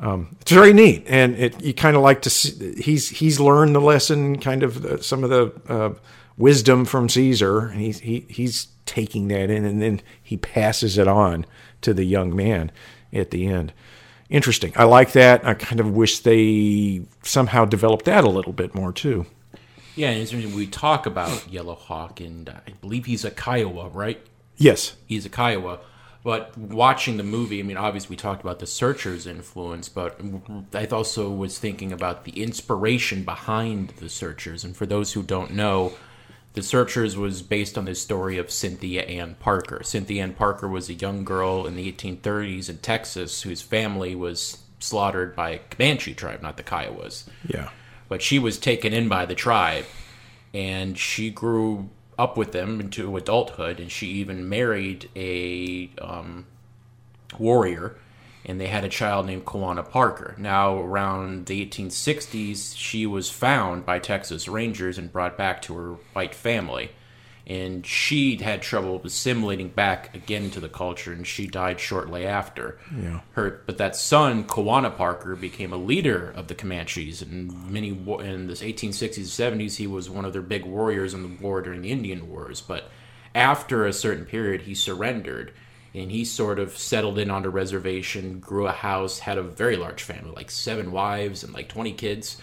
Um, 0.00 0.36
it's 0.40 0.50
very 0.50 0.72
neat, 0.72 1.04
and 1.06 1.36
it, 1.36 1.62
you 1.62 1.72
kind 1.72 1.96
of 1.96 2.02
like 2.02 2.22
to 2.22 2.30
see 2.30 2.74
he's 2.80 3.08
he's 3.08 3.38
learned 3.38 3.74
the 3.74 3.80
lesson, 3.80 4.38
kind 4.40 4.62
of 4.62 4.82
the, 4.82 5.02
some 5.02 5.22
of 5.22 5.30
the 5.30 5.72
uh, 5.72 5.94
wisdom 6.36 6.84
from 6.84 7.08
Caesar, 7.08 7.68
and 7.68 7.80
he's 7.80 8.00
he, 8.00 8.26
he's 8.28 8.68
taking 8.86 9.28
that 9.28 9.50
in, 9.50 9.64
and 9.64 9.80
then 9.80 10.00
he 10.22 10.36
passes 10.36 10.98
it 10.98 11.08
on 11.08 11.46
to 11.80 11.94
the 11.94 12.04
young 12.04 12.34
man 12.34 12.72
at 13.12 13.30
the 13.30 13.46
end. 13.46 13.72
Interesting. 14.28 14.72
I 14.74 14.84
like 14.84 15.12
that. 15.12 15.46
I 15.46 15.54
kind 15.54 15.80
of 15.80 15.90
wish 15.90 16.20
they 16.20 17.02
somehow 17.22 17.64
developed 17.64 18.06
that 18.06 18.24
a 18.24 18.28
little 18.28 18.52
bit 18.52 18.74
more 18.74 18.92
too. 18.92 19.26
Yeah, 19.96 20.10
and 20.10 20.54
we 20.54 20.66
talk 20.66 21.06
about 21.06 21.48
Yellow 21.48 21.76
Hawk, 21.76 22.20
and 22.20 22.48
I 22.48 22.72
believe 22.80 23.06
he's 23.06 23.24
a 23.24 23.30
Kiowa, 23.30 23.90
right? 23.90 24.20
Yes, 24.56 24.96
he's 25.06 25.24
a 25.24 25.28
Kiowa. 25.28 25.78
But 26.24 26.56
watching 26.56 27.18
the 27.18 27.22
movie, 27.22 27.60
I 27.60 27.62
mean, 27.62 27.76
obviously 27.76 28.14
we 28.14 28.16
talked 28.16 28.40
about 28.40 28.58
the 28.58 28.66
Searchers' 28.66 29.26
influence, 29.26 29.90
but 29.90 30.18
I 30.72 30.86
also 30.86 31.30
was 31.30 31.58
thinking 31.58 31.92
about 31.92 32.24
the 32.24 32.42
inspiration 32.42 33.24
behind 33.24 33.90
the 33.98 34.08
Searchers. 34.08 34.64
And 34.64 34.74
for 34.74 34.86
those 34.86 35.12
who 35.12 35.22
don't 35.22 35.52
know, 35.52 35.92
the 36.54 36.62
Searchers 36.62 37.14
was 37.14 37.42
based 37.42 37.76
on 37.76 37.84
the 37.84 37.94
story 37.94 38.38
of 38.38 38.50
Cynthia 38.50 39.02
Ann 39.02 39.36
Parker. 39.38 39.82
Cynthia 39.84 40.22
Ann 40.22 40.32
Parker 40.32 40.66
was 40.66 40.88
a 40.88 40.94
young 40.94 41.24
girl 41.24 41.66
in 41.66 41.76
the 41.76 41.92
1830s 41.92 42.70
in 42.70 42.78
Texas 42.78 43.42
whose 43.42 43.60
family 43.60 44.14
was 44.14 44.62
slaughtered 44.78 45.36
by 45.36 45.50
a 45.50 45.58
Comanche 45.58 46.14
tribe, 46.14 46.40
not 46.40 46.56
the 46.56 46.62
Kiowas. 46.62 47.24
Yeah. 47.46 47.68
But 48.08 48.22
she 48.22 48.38
was 48.38 48.58
taken 48.58 48.94
in 48.94 49.08
by 49.08 49.26
the 49.26 49.34
tribe, 49.34 49.84
and 50.54 50.96
she 50.96 51.28
grew 51.28 51.90
up 52.18 52.36
with 52.36 52.52
them 52.52 52.80
into 52.80 53.16
adulthood, 53.16 53.80
and 53.80 53.90
she 53.90 54.06
even 54.08 54.48
married 54.48 55.08
a 55.16 55.90
um, 56.00 56.46
warrior 57.38 57.96
and 58.44 58.60
they 58.60 58.66
had 58.66 58.84
a 58.84 58.88
child 58.88 59.26
named 59.26 59.44
Quanah 59.44 59.88
Parker. 59.88 60.34
Now, 60.36 60.78
around 60.78 61.46
the 61.46 61.64
1860s, 61.66 62.76
she 62.76 63.06
was 63.06 63.30
found 63.30 63.86
by 63.86 63.98
Texas 63.98 64.48
Rangers 64.48 64.98
and 64.98 65.12
brought 65.12 65.38
back 65.38 65.62
to 65.62 65.74
her 65.74 65.92
white 66.12 66.34
family. 66.34 66.90
And 67.46 67.84
she 67.84 68.36
had 68.36 68.62
trouble 68.62 69.00
assimilating 69.04 69.68
back 69.68 70.14
again 70.14 70.50
to 70.52 70.60
the 70.60 70.68
culture, 70.68 71.12
and 71.12 71.26
she 71.26 71.46
died 71.46 71.78
shortly 71.78 72.24
after. 72.26 72.78
Yeah. 72.96 73.20
Her, 73.32 73.62
but 73.66 73.76
that 73.78 73.96
son, 73.96 74.44
Quanah 74.44 74.96
Parker, 74.96 75.36
became 75.36 75.72
a 75.72 75.76
leader 75.76 76.32
of 76.34 76.48
the 76.48 76.54
Comanches, 76.54 77.20
and 77.20 77.70
many 77.70 77.88
in 77.88 78.46
the 78.46 78.54
1860s 78.54 79.16
and 79.16 79.60
70s, 79.60 79.76
he 79.76 79.86
was 79.86 80.08
one 80.08 80.24
of 80.24 80.32
their 80.32 80.40
big 80.40 80.64
warriors 80.64 81.12
in 81.12 81.22
the 81.22 81.42
war 81.42 81.60
during 81.60 81.82
the 81.82 81.92
Indian 81.92 82.30
Wars. 82.30 82.62
But 82.62 82.88
after 83.34 83.84
a 83.84 83.92
certain 83.92 84.24
period, 84.24 84.62
he 84.62 84.74
surrendered 84.74 85.52
and 85.94 86.10
he 86.10 86.24
sort 86.24 86.58
of 86.58 86.76
settled 86.76 87.18
in 87.18 87.30
on 87.30 87.44
a 87.44 87.48
reservation, 87.48 88.40
grew 88.40 88.66
a 88.66 88.72
house, 88.72 89.20
had 89.20 89.38
a 89.38 89.42
very 89.42 89.76
large 89.76 90.02
family, 90.02 90.32
like 90.34 90.50
seven 90.50 90.90
wives 90.90 91.44
and 91.44 91.54
like 91.54 91.68
twenty 91.68 91.92
kids. 91.92 92.36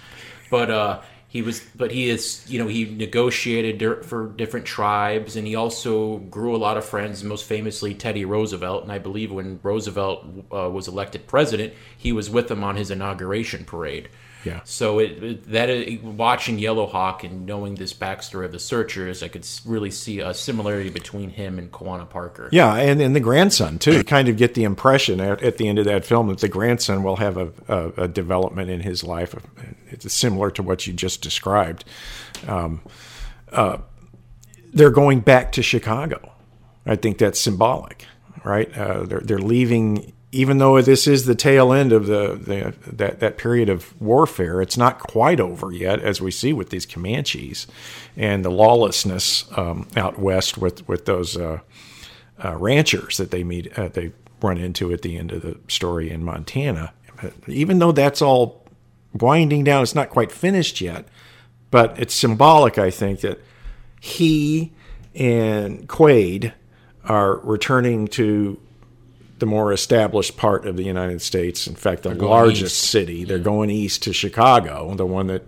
But 0.50 0.72
uh, 0.72 1.02
he 1.32 1.42
was, 1.42 1.62
but 1.78 1.92
he 1.92 2.10
is, 2.10 2.44
you 2.50 2.60
know, 2.60 2.68
he 2.68 2.84
negotiated 2.84 4.04
for 4.04 4.28
different 4.28 4.66
tribes, 4.66 5.38
and 5.38 5.48
he 5.48 5.56
also 5.56 6.18
grew 6.18 6.54
a 6.54 6.58
lot 6.58 6.76
of 6.76 6.84
friends. 6.84 7.24
Most 7.24 7.46
famously, 7.46 7.94
Teddy 7.94 8.26
Roosevelt, 8.26 8.84
and 8.84 8.92
I 8.92 9.00
believe 9.00 9.32
when 9.32 9.58
Roosevelt 9.64 10.26
uh, 10.54 10.70
was 10.70 10.90
elected 10.90 11.28
president, 11.28 11.74
he 11.98 12.12
was 12.12 12.30
with 12.30 12.52
him 12.52 12.66
on 12.66 12.76
his 12.76 12.92
inauguration 12.92 13.64
parade. 13.64 14.10
Yeah. 14.44 14.62
So 14.64 15.00
it, 15.00 15.24
it, 15.24 15.52
that 15.52 15.70
is, 15.70 16.02
watching 16.02 16.58
Yellow 16.58 16.88
Hawk 16.88 17.24
and 17.24 17.46
knowing 17.46 17.76
this 17.76 17.94
backstory 17.94 18.46
of 18.46 18.52
the 18.52 18.60
Searchers, 18.60 19.22
I 19.22 19.28
could 19.28 19.48
really 19.66 19.92
see 19.92 20.20
a 20.20 20.34
similarity 20.34 20.90
between 20.90 21.30
him 21.30 21.60
and 21.60 21.72
Quanah 21.72 22.10
Parker. 22.10 22.50
Yeah, 22.52 22.74
and, 22.76 23.02
and 23.02 23.16
the 23.16 23.20
grandson 23.20 23.78
too. 23.80 23.98
You 23.98 24.04
kind 24.04 24.30
of 24.30 24.38
get 24.38 24.54
the 24.54 24.64
impression 24.64 25.20
at, 25.20 25.42
at 25.44 25.58
the 25.58 25.68
end 25.68 25.80
of 25.80 25.86
that 25.86 26.06
film 26.06 26.28
that 26.28 26.40
the 26.40 26.50
grandson 26.50 27.04
will 27.04 27.18
have 27.18 27.38
a, 27.38 27.52
a, 27.68 28.04
a 28.04 28.08
development 28.08 28.70
in 28.70 28.82
his 28.82 29.04
life. 29.04 29.36
It's 29.90 30.12
similar 30.14 30.50
to 30.52 30.64
what 30.64 30.88
you 30.88 30.94
just 30.94 31.22
described. 31.22 31.86
Um, 32.48 32.82
uh, 33.52 33.78
they're 34.74 34.90
going 34.90 35.20
back 35.20 35.52
to 35.54 35.62
Chicago. 35.62 36.32
I 36.86 36.96
think 36.96 37.18
that's 37.18 37.40
symbolic, 37.40 38.06
right? 38.44 38.76
Uh, 38.76 39.04
they're 39.04 39.20
they're 39.20 39.38
leaving 39.38 40.14
even 40.32 40.60
though 40.60 40.82
this 40.82 41.08
is 41.08 41.26
the 41.26 41.36
tail 41.36 41.74
end 41.74 41.92
of 41.92 42.06
the, 42.08 42.36
the, 42.36 42.74
that 42.92 43.20
that 43.20 43.38
period 43.38 43.70
of 43.70 44.00
warfare, 44.02 44.62
it's 44.62 44.78
not 44.78 45.00
quite 45.00 45.40
over 45.40 45.72
yet, 45.72 46.00
as 46.00 46.22
we 46.22 46.32
see 46.32 46.54
with 46.54 46.70
these 46.70 46.86
Comanches 46.86 47.68
and 48.16 48.46
the 48.46 48.50
lawlessness 48.50 49.46
um, 49.58 49.88
out 49.98 50.20
west 50.20 50.58
with 50.58 50.88
with 50.88 51.06
those 51.06 51.36
uh, 51.36 51.60
uh, 52.44 52.56
ranchers 52.56 53.18
that 53.18 53.32
they 53.32 53.44
meet 53.44 53.78
uh, 53.78 53.90
they 53.90 54.14
run 54.42 54.58
into 54.58 54.92
at 54.92 55.02
the 55.02 55.18
end 55.18 55.32
of 55.32 55.42
the 55.42 55.58
story 55.68 56.10
in 56.10 56.24
Montana. 56.24 56.94
Even 57.48 57.80
though 57.80 57.92
that's 57.92 58.22
all 58.22 58.66
winding 59.14 59.64
down, 59.64 59.84
it's 59.84 59.94
not 59.94 60.10
quite 60.10 60.32
finished 60.32 60.82
yet, 60.82 61.06
but 61.70 62.00
it's 62.00 62.16
symbolic, 62.16 62.80
I 62.80 62.90
think, 62.90 63.20
that 63.20 63.40
he 64.00 64.72
and 65.14 65.88
Quaid 65.88 66.54
are 67.04 67.38
returning 67.40 68.08
to 68.08 68.60
the 69.42 69.48
more 69.48 69.74
established 69.74 70.38
part 70.38 70.68
of 70.68 70.78
the 70.78 70.84
United 70.84 71.20
States. 71.20 71.66
In 71.66 71.74
fact, 71.74 72.04
the 72.04 72.14
largest 72.14 72.80
city. 72.80 73.24
They're 73.24 73.40
going 73.40 73.72
east 73.72 74.04
to 74.04 74.14
Chicago, 74.14 74.94
the 74.94 75.08
one 75.08 75.28
that, 75.28 75.48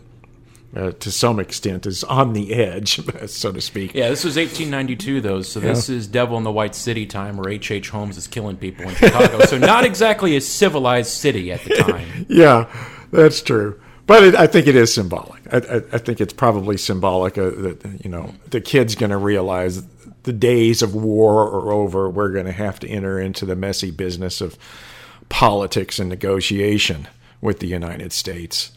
uh, 0.75 0.93
to 0.93 1.11
some 1.11 1.39
extent, 1.39 1.85
is 1.85 2.03
on 2.03 2.33
the 2.33 2.55
edge, 2.55 2.99
so 3.27 3.51
to 3.51 3.61
speak. 3.61 3.93
Yeah, 3.93 4.09
this 4.09 4.23
was 4.23 4.35
1892, 4.35 5.21
though, 5.21 5.43
so 5.43 5.59
yeah. 5.59 5.67
this 5.67 5.89
is 5.89 6.07
Devil 6.07 6.39
in 6.39 6.43
the 6.43 6.51
White 6.51 6.73
City 6.73 7.05
time, 7.05 7.37
where 7.37 7.51
H.H. 7.51 7.69
H. 7.69 7.89
Holmes 7.91 8.17
is 8.17 8.25
killing 8.25 8.57
people 8.57 8.89
in 8.89 8.95
Chicago. 8.95 9.45
so 9.45 9.59
not 9.59 9.85
exactly 9.85 10.35
a 10.35 10.41
civilized 10.41 11.11
city 11.11 11.51
at 11.51 11.63
the 11.63 11.75
time. 11.75 12.25
yeah, 12.27 12.65
that's 13.11 13.43
true. 13.43 13.79
But 14.07 14.23
it, 14.23 14.35
I 14.35 14.47
think 14.47 14.65
it 14.65 14.75
is 14.75 14.91
symbolic. 14.91 15.41
I, 15.53 15.57
I, 15.57 15.75
I 15.93 15.97
think 15.99 16.19
it's 16.19 16.33
probably 16.33 16.77
symbolic 16.77 17.37
uh, 17.37 17.51
that 17.51 18.01
you 18.03 18.09
know 18.09 18.33
the 18.49 18.59
kid's 18.59 18.95
going 18.95 19.11
to 19.11 19.17
realize 19.17 19.83
the 20.23 20.33
days 20.33 20.81
of 20.81 20.95
war 20.95 21.43
are 21.43 21.71
over. 21.71 22.09
We're 22.09 22.29
going 22.29 22.45
to 22.45 22.51
have 22.51 22.79
to 22.81 22.87
enter 22.87 23.19
into 23.19 23.45
the 23.45 23.55
messy 23.55 23.91
business 23.91 24.41
of 24.41 24.57
politics 25.29 25.99
and 25.99 26.09
negotiation 26.09 27.07
with 27.41 27.59
the 27.59 27.67
United 27.67 28.11
States. 28.11 28.71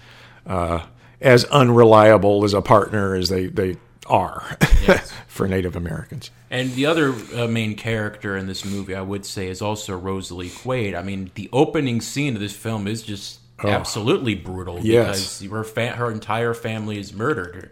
Uh, 0.46 0.86
as 1.20 1.44
unreliable 1.46 2.44
as 2.44 2.52
a 2.52 2.62
partner 2.62 3.14
as 3.14 3.28
they, 3.28 3.46
they 3.46 3.76
are 4.06 4.56
yes. 4.86 5.12
for 5.26 5.48
Native 5.48 5.76
Americans. 5.76 6.30
And 6.50 6.72
the 6.74 6.86
other 6.86 7.14
uh, 7.34 7.48
main 7.48 7.74
character 7.74 8.36
in 8.36 8.46
this 8.46 8.64
movie, 8.64 8.94
I 8.94 9.02
would 9.02 9.26
say, 9.26 9.48
is 9.48 9.60
also 9.60 9.96
Rosalie 9.96 10.50
Quaid. 10.50 10.96
I 10.96 11.02
mean, 11.02 11.30
the 11.34 11.48
opening 11.52 12.00
scene 12.00 12.34
of 12.34 12.40
this 12.40 12.54
film 12.54 12.86
is 12.86 13.02
just 13.02 13.40
oh. 13.64 13.68
absolutely 13.68 14.34
brutal 14.34 14.78
yes. 14.80 15.40
because 15.40 15.50
her, 15.50 15.64
fa- 15.64 15.96
her 15.96 16.10
entire 16.10 16.54
family 16.54 16.98
is 16.98 17.12
murdered. 17.12 17.70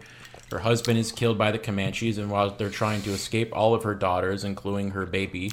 Her 0.51 0.59
husband 0.59 0.99
is 0.99 1.11
killed 1.11 1.37
by 1.37 1.51
the 1.51 1.57
Comanches, 1.59 2.17
and 2.17 2.29
while 2.29 2.51
they're 2.51 2.69
trying 2.69 3.01
to 3.03 3.11
escape, 3.11 3.49
all 3.53 3.73
of 3.73 3.83
her 3.83 3.95
daughters, 3.95 4.43
including 4.43 4.91
her 4.91 5.05
baby, 5.05 5.51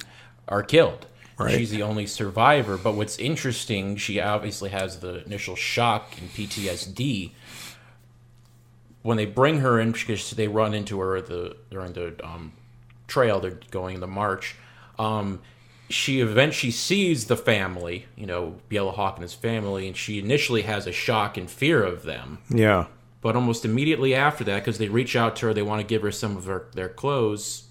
are 0.48 0.62
killed. 0.62 1.06
Right. 1.38 1.56
She's 1.56 1.70
the 1.70 1.82
only 1.82 2.06
survivor. 2.06 2.76
But 2.76 2.94
what's 2.94 3.18
interesting, 3.18 3.96
she 3.96 4.20
obviously 4.20 4.70
has 4.70 5.00
the 5.00 5.24
initial 5.24 5.56
shock 5.56 6.14
and 6.20 6.30
PTSD. 6.30 7.32
when 9.02 9.16
they 9.16 9.26
bring 9.26 9.58
her 9.60 9.80
in, 9.80 9.92
because 9.92 10.30
they 10.32 10.46
run 10.46 10.74
into 10.74 11.00
her 11.00 11.20
the 11.20 11.56
during 11.70 11.92
the 11.94 12.14
um, 12.24 12.52
trail, 13.08 13.40
they're 13.40 13.58
going 13.70 13.96
in 13.96 14.00
the 14.00 14.06
march. 14.06 14.54
Um, 14.98 15.40
she 15.88 16.20
eventually 16.20 16.70
sees 16.70 17.26
the 17.26 17.36
family, 17.36 18.06
you 18.16 18.26
know, 18.26 18.56
Yellowhawk 18.70 19.14
and 19.14 19.22
his 19.22 19.34
family, 19.34 19.86
and 19.86 19.96
she 19.96 20.18
initially 20.18 20.62
has 20.62 20.86
a 20.86 20.92
shock 20.92 21.36
and 21.36 21.50
fear 21.50 21.82
of 21.82 22.04
them. 22.04 22.38
Yeah. 22.48 22.86
But 23.22 23.36
almost 23.36 23.64
immediately 23.64 24.14
after 24.14 24.44
that, 24.44 24.56
because 24.60 24.78
they 24.78 24.88
reach 24.88 25.16
out 25.16 25.36
to 25.36 25.46
her, 25.46 25.54
they 25.54 25.62
want 25.62 25.80
to 25.80 25.86
give 25.86 26.02
her 26.02 26.12
some 26.12 26.36
of 26.36 26.44
her, 26.46 26.66
their 26.74 26.88
clothes. 26.90 27.68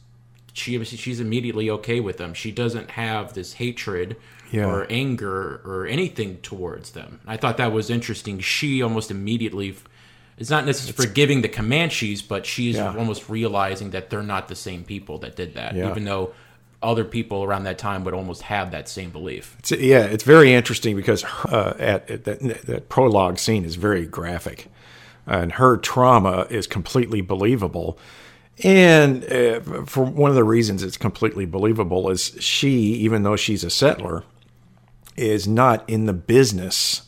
She 0.53 0.83
she's 0.83 1.19
immediately 1.19 1.69
okay 1.69 1.99
with 1.99 2.17
them. 2.17 2.33
She 2.33 2.51
doesn't 2.51 2.91
have 2.91 3.33
this 3.33 3.53
hatred 3.53 4.15
Yeah. 4.51 4.65
or 4.65 4.87
anger 4.89 5.61
or 5.63 5.85
anything 5.85 6.37
towards 6.37 6.91
them. 6.91 7.19
I 7.27 7.37
thought 7.37 7.57
that 7.57 7.71
was 7.71 7.89
interesting. 7.89 8.39
She 8.39 8.81
almost 8.81 9.11
immediately. 9.11 9.75
It's 10.37 10.49
not 10.49 10.65
necessarily 10.65 11.05
forgiving 11.05 11.41
the 11.41 11.49
Comanches, 11.49 12.21
but 12.27 12.45
she's 12.45 12.75
Yeah. 12.77 12.95
almost 12.97 13.29
realizing 13.29 13.91
that 13.91 14.09
they're 14.09 14.23
not 14.23 14.47
the 14.47 14.55
same 14.55 14.83
people 14.83 15.19
that 15.19 15.35
did 15.35 15.53
that, 15.53 15.75
Yeah. 15.75 15.89
even 15.91 16.05
though 16.05 16.31
other 16.81 17.03
people 17.05 17.43
around 17.43 17.63
that 17.65 17.77
time 17.77 18.03
would 18.03 18.13
almost 18.13 18.41
have 18.43 18.71
that 18.71 18.89
same 18.89 19.11
belief. 19.11 19.55
It's, 19.59 19.71
yeah, 19.71 20.03
it's 20.05 20.23
very 20.23 20.51
interesting 20.53 20.95
because 20.95 21.23
uh, 21.45 21.75
at, 21.77 22.09
at 22.09 22.23
that, 22.23 22.39
that 22.65 22.89
prologue 22.89 23.37
scene 23.37 23.63
is 23.65 23.75
very 23.75 24.05
graphic, 24.07 24.67
and 25.25 25.53
her 25.53 25.77
trauma 25.77 26.47
is 26.49 26.67
completely 26.67 27.21
believable. 27.21 27.97
And 28.63 29.23
uh, 29.25 29.85
for 29.85 30.03
one 30.03 30.29
of 30.29 30.35
the 30.35 30.43
reasons 30.43 30.83
it's 30.83 30.97
completely 30.97 31.45
believable 31.45 32.09
is 32.09 32.35
she, 32.39 32.93
even 32.93 33.23
though 33.23 33.35
she's 33.35 33.63
a 33.63 33.69
settler, 33.69 34.23
is 35.15 35.47
not 35.47 35.89
in 35.89 36.05
the 36.05 36.13
business, 36.13 37.03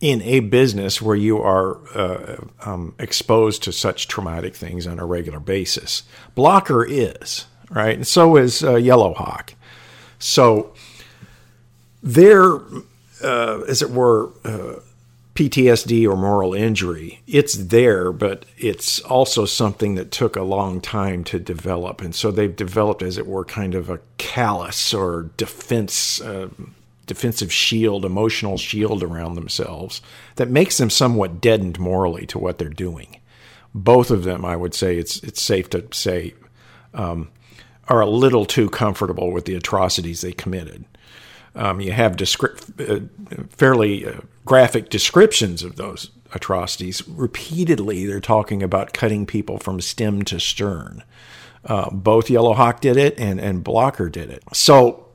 in 0.00 0.20
a 0.22 0.40
business 0.40 1.00
where 1.00 1.16
you 1.16 1.38
are 1.38 1.78
uh, 1.96 2.44
um, 2.64 2.94
exposed 2.98 3.62
to 3.62 3.72
such 3.72 4.08
traumatic 4.08 4.54
things 4.54 4.86
on 4.86 4.98
a 4.98 5.06
regular 5.06 5.40
basis. 5.40 6.02
Blocker 6.34 6.84
is 6.84 7.46
right, 7.70 7.94
and 7.94 8.06
so 8.06 8.36
is 8.36 8.62
uh, 8.62 8.74
Yellowhawk. 8.74 9.54
So 10.18 10.74
their, 12.02 12.60
uh, 13.22 13.60
as 13.68 13.82
it 13.82 13.90
were, 13.90 14.30
uh, 14.44 14.80
PTSD 15.34 16.06
or 16.06 16.16
moral 16.16 16.52
injury, 16.52 17.22
it's 17.26 17.54
there, 17.54 18.12
but 18.12 18.44
it's 18.58 19.00
also 19.00 19.46
something 19.46 19.94
that 19.94 20.10
took 20.10 20.36
a 20.36 20.42
long 20.42 20.80
time 20.80 21.24
to 21.24 21.38
develop. 21.38 22.02
And 22.02 22.14
so 22.14 22.30
they've 22.30 22.54
developed, 22.54 23.02
as 23.02 23.16
it 23.16 23.26
were, 23.26 23.44
kind 23.44 23.74
of 23.74 23.88
a 23.88 24.00
callous 24.18 24.92
or 24.92 25.30
defense, 25.38 26.20
uh, 26.20 26.48
defensive 27.06 27.50
shield, 27.50 28.04
emotional 28.04 28.58
shield 28.58 29.02
around 29.02 29.34
themselves 29.34 30.02
that 30.36 30.50
makes 30.50 30.76
them 30.76 30.90
somewhat 30.90 31.40
deadened 31.40 31.78
morally 31.80 32.26
to 32.26 32.38
what 32.38 32.58
they're 32.58 32.68
doing. 32.68 33.18
Both 33.74 34.10
of 34.10 34.24
them, 34.24 34.44
I 34.44 34.56
would 34.56 34.74
say, 34.74 34.98
it's 34.98 35.22
it's 35.22 35.40
safe 35.40 35.70
to 35.70 35.86
say, 35.92 36.34
um, 36.92 37.30
are 37.88 38.02
a 38.02 38.06
little 38.08 38.44
too 38.44 38.68
comfortable 38.68 39.32
with 39.32 39.46
the 39.46 39.54
atrocities 39.54 40.20
they 40.20 40.32
committed. 40.32 40.84
Um, 41.54 41.80
you 41.80 41.92
have 41.92 42.16
descript, 42.16 42.64
uh, 42.80 43.00
fairly 43.50 44.06
uh, 44.06 44.20
graphic 44.44 44.88
descriptions 44.88 45.62
of 45.62 45.76
those 45.76 46.10
atrocities. 46.34 47.06
Repeatedly, 47.06 48.06
they're 48.06 48.20
talking 48.20 48.62
about 48.62 48.92
cutting 48.92 49.26
people 49.26 49.58
from 49.58 49.80
stem 49.80 50.22
to 50.22 50.40
stern. 50.40 51.04
Uh, 51.64 51.90
both 51.90 52.26
Yellowhawk 52.26 52.80
did 52.80 52.96
it, 52.96 53.18
and 53.18 53.38
and 53.38 53.62
Blocker 53.62 54.08
did 54.08 54.30
it. 54.30 54.42
So 54.52 55.06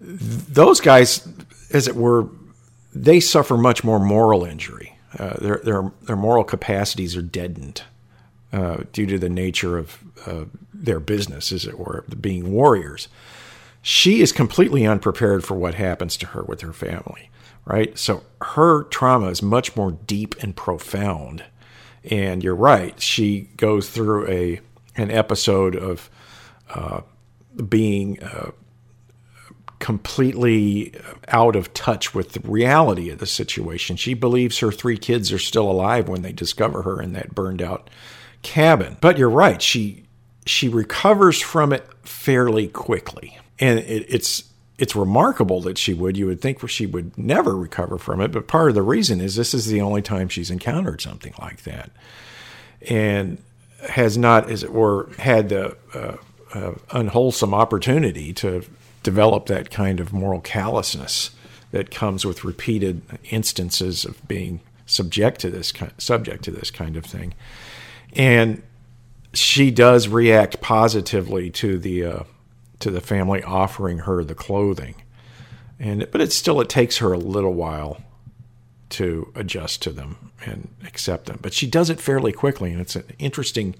th- 0.00 0.18
those 0.18 0.80
guys, 0.80 1.26
as 1.72 1.88
it 1.88 1.96
were, 1.96 2.28
they 2.94 3.20
suffer 3.20 3.56
much 3.56 3.84
more 3.84 3.98
moral 3.98 4.44
injury. 4.44 4.98
Uh, 5.18 5.34
their 5.40 5.60
their 5.64 5.92
their 6.02 6.16
moral 6.16 6.44
capacities 6.44 7.16
are 7.16 7.22
deadened 7.22 7.82
uh, 8.52 8.78
due 8.92 9.06
to 9.06 9.18
the 9.18 9.30
nature 9.30 9.78
of 9.78 9.98
their 10.74 11.00
business, 11.00 11.52
as 11.52 11.66
it 11.66 11.78
were, 11.78 12.04
being 12.20 12.52
warriors 12.52 13.08
she 13.86 14.22
is 14.22 14.32
completely 14.32 14.86
unprepared 14.86 15.44
for 15.44 15.56
what 15.56 15.74
happens 15.74 16.16
to 16.16 16.28
her 16.28 16.42
with 16.42 16.62
her 16.62 16.72
family, 16.72 17.28
right? 17.66 17.98
So 17.98 18.22
her 18.40 18.84
trauma 18.84 19.26
is 19.26 19.42
much 19.42 19.76
more 19.76 19.92
deep 19.92 20.34
and 20.42 20.56
profound. 20.56 21.44
And 22.02 22.42
you're 22.42 22.54
right, 22.54 22.98
she 22.98 23.50
goes 23.58 23.90
through 23.90 24.26
a 24.28 24.60
an 24.96 25.10
episode 25.10 25.76
of 25.76 26.08
uh, 26.70 27.02
being 27.68 28.22
uh, 28.22 28.52
completely 29.80 30.94
out 31.28 31.54
of 31.54 31.74
touch 31.74 32.14
with 32.14 32.32
the 32.32 32.40
reality 32.48 33.10
of 33.10 33.18
the 33.18 33.26
situation. 33.26 33.96
She 33.96 34.14
believes 34.14 34.60
her 34.60 34.72
three 34.72 34.96
kids 34.96 35.30
are 35.30 35.38
still 35.38 35.70
alive 35.70 36.08
when 36.08 36.22
they 36.22 36.32
discover 36.32 36.82
her 36.82 37.02
in 37.02 37.12
that 37.12 37.34
burned 37.34 37.60
out 37.60 37.90
cabin. 38.40 38.96
But 39.02 39.18
you're 39.18 39.28
right, 39.28 39.60
she 39.60 40.04
she 40.46 40.70
recovers 40.70 41.42
from 41.42 41.70
it 41.70 41.86
fairly 42.02 42.68
quickly 42.68 43.38
and 43.58 43.78
it, 43.80 44.06
it's 44.08 44.44
it's 44.78 44.96
remarkable 44.96 45.60
that 45.62 45.78
she 45.78 45.94
would. 45.94 46.16
You 46.16 46.26
would 46.26 46.40
think 46.40 46.68
she 46.68 46.86
would 46.86 47.16
never 47.16 47.56
recover 47.56 47.98
from 47.98 48.20
it, 48.20 48.32
but 48.32 48.48
part 48.48 48.68
of 48.70 48.74
the 48.74 48.82
reason 48.82 49.20
is 49.20 49.36
this 49.36 49.54
is 49.54 49.66
the 49.66 49.80
only 49.80 50.02
time 50.02 50.28
she's 50.28 50.50
encountered 50.50 51.00
something 51.00 51.34
like 51.38 51.62
that, 51.62 51.90
and 52.88 53.38
has 53.88 54.18
not, 54.18 54.50
as 54.50 54.62
it 54.62 54.72
were, 54.72 55.10
had 55.18 55.48
the 55.48 55.76
uh, 55.94 56.16
uh, 56.54 56.74
unwholesome 56.90 57.54
opportunity 57.54 58.32
to 58.32 58.64
develop 59.02 59.46
that 59.46 59.70
kind 59.70 60.00
of 60.00 60.12
moral 60.12 60.40
callousness 60.40 61.30
that 61.70 61.90
comes 61.90 62.24
with 62.24 62.44
repeated 62.44 63.02
instances 63.30 64.04
of 64.04 64.26
being 64.26 64.60
subject 64.86 65.40
to 65.40 65.50
this 65.50 65.70
kind, 65.70 65.92
subject 65.98 66.42
to 66.44 66.50
this 66.50 66.70
kind 66.70 66.96
of 66.96 67.04
thing, 67.04 67.32
and 68.14 68.62
she 69.32 69.70
does 69.70 70.08
react 70.08 70.60
positively 70.60 71.50
to 71.50 71.78
the 71.78 72.04
uh, 72.04 72.22
to 72.84 72.90
the 72.90 73.00
family 73.00 73.42
offering 73.42 74.00
her 74.00 74.22
the 74.22 74.34
clothing. 74.34 74.94
And 75.80 76.06
but 76.12 76.20
it 76.20 76.32
still 76.32 76.60
it 76.60 76.68
takes 76.68 76.98
her 76.98 77.14
a 77.14 77.18
little 77.18 77.54
while 77.54 78.02
to 78.90 79.32
adjust 79.34 79.80
to 79.82 79.90
them 79.90 80.30
and 80.44 80.68
accept 80.86 81.24
them. 81.24 81.38
But 81.40 81.54
she 81.54 81.66
does 81.66 81.88
it 81.88 81.98
fairly 81.98 82.30
quickly 82.30 82.72
and 82.72 82.82
it's 82.82 82.94
an 82.94 83.04
interesting 83.18 83.74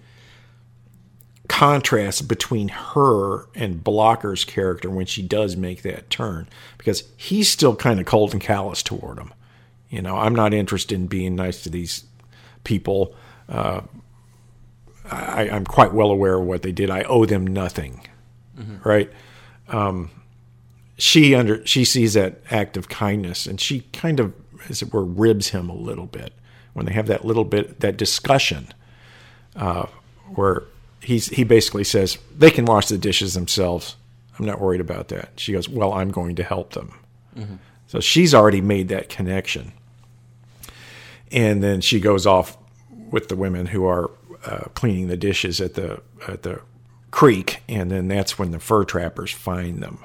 contrast 1.48 2.26
between 2.26 2.68
her 2.68 3.46
and 3.54 3.84
Blocker's 3.84 4.46
character 4.46 4.88
when 4.88 5.04
she 5.04 5.20
does 5.20 5.54
make 5.54 5.82
that 5.82 6.08
turn 6.08 6.48
because 6.78 7.04
he's 7.18 7.50
still 7.50 7.76
kind 7.76 8.00
of 8.00 8.06
cold 8.06 8.32
and 8.32 8.40
callous 8.40 8.82
toward 8.82 9.18
him. 9.18 9.34
You 9.90 10.00
know, 10.00 10.16
I'm 10.16 10.34
not 10.34 10.54
interested 10.54 10.94
in 10.94 11.08
being 11.08 11.36
nice 11.36 11.62
to 11.64 11.68
these 11.68 12.04
people. 12.64 13.14
Uh, 13.50 13.82
I, 15.10 15.50
I'm 15.50 15.66
quite 15.66 15.92
well 15.92 16.10
aware 16.10 16.38
of 16.38 16.46
what 16.46 16.62
they 16.62 16.72
did. 16.72 16.88
I 16.88 17.02
owe 17.02 17.26
them 17.26 17.46
nothing 17.46 18.00
mm-hmm. 18.58 18.88
right? 18.88 19.10
Um, 19.68 20.10
she 20.96 21.34
under 21.34 21.64
she 21.66 21.84
sees 21.84 22.14
that 22.14 22.40
act 22.50 22.76
of 22.76 22.88
kindness, 22.88 23.46
and 23.46 23.60
she 23.60 23.80
kind 23.92 24.20
of, 24.20 24.32
as 24.68 24.82
it 24.82 24.92
were, 24.92 25.04
ribs 25.04 25.48
him 25.48 25.68
a 25.68 25.74
little 25.74 26.06
bit 26.06 26.32
when 26.72 26.86
they 26.86 26.92
have 26.92 27.06
that 27.06 27.24
little 27.24 27.44
bit 27.44 27.80
that 27.80 27.96
discussion, 27.96 28.68
uh, 29.56 29.86
where 30.34 30.62
he's 31.00 31.28
he 31.28 31.44
basically 31.44 31.84
says 31.84 32.18
they 32.36 32.50
can 32.50 32.64
wash 32.64 32.86
the 32.88 32.98
dishes 32.98 33.34
themselves. 33.34 33.96
I'm 34.38 34.46
not 34.46 34.60
worried 34.60 34.80
about 34.80 35.08
that. 35.08 35.30
She 35.36 35.52
goes, 35.52 35.68
well, 35.68 35.92
I'm 35.92 36.10
going 36.10 36.34
to 36.36 36.42
help 36.42 36.72
them. 36.72 36.92
Mm-hmm. 37.36 37.54
So 37.86 38.00
she's 38.00 38.34
already 38.34 38.60
made 38.60 38.88
that 38.88 39.08
connection, 39.08 39.72
and 41.30 41.62
then 41.62 41.80
she 41.80 42.00
goes 42.00 42.26
off 42.26 42.56
with 43.10 43.28
the 43.28 43.36
women 43.36 43.66
who 43.66 43.84
are 43.84 44.10
uh, 44.44 44.64
cleaning 44.74 45.08
the 45.08 45.16
dishes 45.16 45.60
at 45.60 45.74
the 45.74 46.00
at 46.28 46.42
the 46.42 46.60
creek, 47.14 47.62
and 47.68 47.92
then 47.92 48.08
that's 48.08 48.40
when 48.40 48.50
the 48.50 48.58
fur 48.58 48.84
trappers 48.84 49.30
find 49.30 49.80
them. 49.80 50.00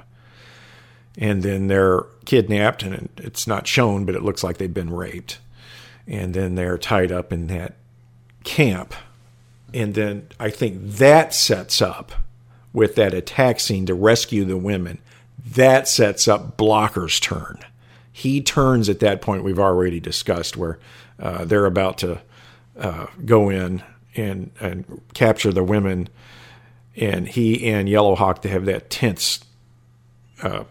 And 1.18 1.42
then 1.42 1.66
they're 1.66 2.02
kidnapped, 2.24 2.84
and 2.84 3.08
it's 3.16 3.48
not 3.48 3.66
shown, 3.66 4.04
but 4.04 4.14
it 4.14 4.22
looks 4.22 4.44
like 4.44 4.58
they've 4.58 4.72
been 4.72 4.94
raped. 4.94 5.40
And 6.06 6.34
then 6.34 6.54
they're 6.54 6.78
tied 6.78 7.10
up 7.10 7.32
in 7.32 7.48
that 7.48 7.74
camp. 8.44 8.94
And 9.74 9.94
then 9.94 10.28
I 10.38 10.50
think 10.50 10.78
that 10.84 11.34
sets 11.34 11.82
up 11.82 12.12
with 12.72 12.94
that 12.94 13.12
attack 13.12 13.58
scene 13.58 13.86
to 13.86 13.94
rescue 13.94 14.44
the 14.44 14.56
women. 14.56 14.98
That 15.44 15.88
sets 15.88 16.28
up 16.28 16.56
Blocker's 16.56 17.18
turn. 17.18 17.58
He 18.12 18.40
turns 18.40 18.88
at 18.88 19.00
that 19.00 19.20
point 19.20 19.42
we've 19.42 19.58
already 19.58 19.98
discussed, 19.98 20.56
where 20.56 20.78
uh, 21.18 21.44
they're 21.44 21.66
about 21.66 21.98
to 21.98 22.20
uh, 22.78 23.06
go 23.24 23.48
in 23.50 23.82
and, 24.14 24.52
and 24.60 25.02
capture 25.12 25.52
the 25.52 25.64
women 25.64 26.08
and 27.00 27.26
he 27.26 27.68
and 27.72 27.88
Yellowhawk 27.88 28.42
to 28.42 28.48
have 28.48 28.66
that 28.66 28.90
tense 28.90 29.40
uh, 30.42 30.64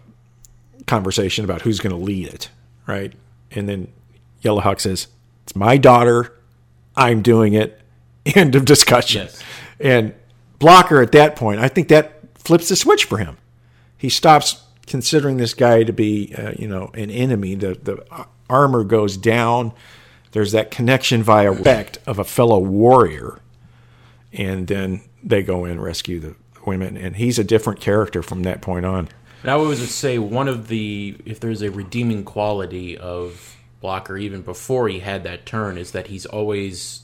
conversation 0.87 1.43
about 1.43 1.63
who's 1.63 1.79
going 1.79 1.95
to 1.95 2.01
lead 2.01 2.27
it, 2.27 2.49
right? 2.87 3.13
And 3.51 3.67
then 3.67 3.91
Yellowhawk 4.43 4.79
says, 4.79 5.07
"It's 5.43 5.55
my 5.55 5.77
daughter. 5.77 6.33
I'm 6.95 7.21
doing 7.21 7.53
it." 7.53 7.81
End 8.35 8.55
of 8.55 8.65
discussion. 8.65 9.23
Yes. 9.23 9.43
And 9.79 10.13
Blocker 10.59 11.01
at 11.01 11.11
that 11.13 11.35
point, 11.35 11.59
I 11.59 11.67
think 11.67 11.87
that 11.87 12.21
flips 12.37 12.69
the 12.69 12.75
switch 12.75 13.05
for 13.05 13.17
him. 13.17 13.37
He 13.97 14.09
stops 14.09 14.63
considering 14.85 15.37
this 15.37 15.53
guy 15.53 15.83
to 15.83 15.93
be, 15.93 16.33
uh, 16.37 16.51
you 16.57 16.67
know, 16.67 16.91
an 16.93 17.09
enemy. 17.09 17.55
The 17.55 17.75
the 17.81 18.25
armor 18.49 18.83
goes 18.83 19.17
down. 19.17 19.73
there's 20.31 20.51
that 20.51 20.69
connection 20.69 21.23
via 21.23 21.51
respect 21.51 21.97
of 22.05 22.19
a 22.19 22.23
fellow 22.23 22.59
warrior, 22.59 23.39
and 24.33 24.67
then 24.67 25.01
they 25.23 25.43
go 25.43 25.65
in 25.65 25.71
and 25.71 25.83
rescue 25.83 26.19
the 26.19 26.35
women, 26.65 26.97
and 26.97 27.15
he's 27.15 27.39
a 27.39 27.43
different 27.43 27.79
character 27.79 28.21
from 28.21 28.43
that 28.43 28.61
point 28.61 28.85
on. 28.85 29.09
And 29.41 29.51
I 29.51 29.55
would 29.55 29.63
always 29.63 29.89
say 29.93 30.19
one 30.19 30.47
of 30.47 30.67
the 30.67 31.15
if 31.25 31.39
there's 31.39 31.61
a 31.61 31.71
redeeming 31.71 32.23
quality 32.23 32.97
of 32.97 33.57
Blocker 33.81 34.17
even 34.17 34.41
before 34.41 34.89
he 34.89 34.99
had 34.99 35.23
that 35.23 35.45
turn 35.45 35.77
is 35.77 35.91
that 35.91 36.07
he's 36.07 36.25
always 36.25 37.03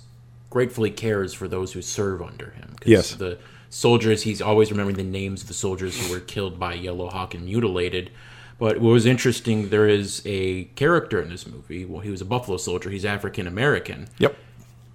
gratefully 0.50 0.92
cares 0.92 1.34
for 1.34 1.48
those 1.48 1.74
who 1.74 1.82
serve 1.82 2.22
under 2.22 2.52
him. 2.52 2.76
Yes. 2.86 3.16
the 3.16 3.38
soldiers 3.70 4.24
he's 4.24 4.42
always 4.42 4.72
remembering 4.72 4.98
the 4.98 5.04
names 5.04 5.42
of 5.42 5.48
the 5.48 5.54
soldiers 5.54 6.00
who 6.00 6.14
were 6.14 6.20
killed 6.20 6.60
by 6.60 6.74
Yellow 6.74 7.10
Hawk 7.10 7.34
and 7.34 7.46
mutilated. 7.46 8.10
But 8.58 8.80
what 8.80 8.92
was 8.92 9.06
interesting, 9.06 9.70
there 9.70 9.88
is 9.88 10.22
a 10.26 10.66
character 10.76 11.22
in 11.22 11.30
this 11.30 11.46
movie. 11.46 11.84
Well, 11.84 12.00
he 12.00 12.10
was 12.10 12.22
a 12.22 12.26
Buffalo 12.26 12.58
soldier. 12.58 12.90
He's 12.90 13.04
African 13.04 13.48
American. 13.48 14.08
Yep. 14.20 14.38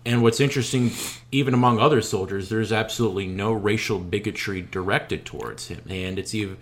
And 0.07 0.23
what's 0.23 0.41
interesting, 0.41 0.93
even 1.31 1.53
among 1.53 1.79
other 1.79 2.01
soldiers, 2.01 2.49
there's 2.49 2.73
absolutely 2.73 3.27
no 3.27 3.53
racial 3.53 3.99
bigotry 3.99 4.63
directed 4.63 5.27
towards 5.27 5.69
him, 5.69 5.83
and 5.91 6.19
it's 6.19 6.35
even 6.35 6.57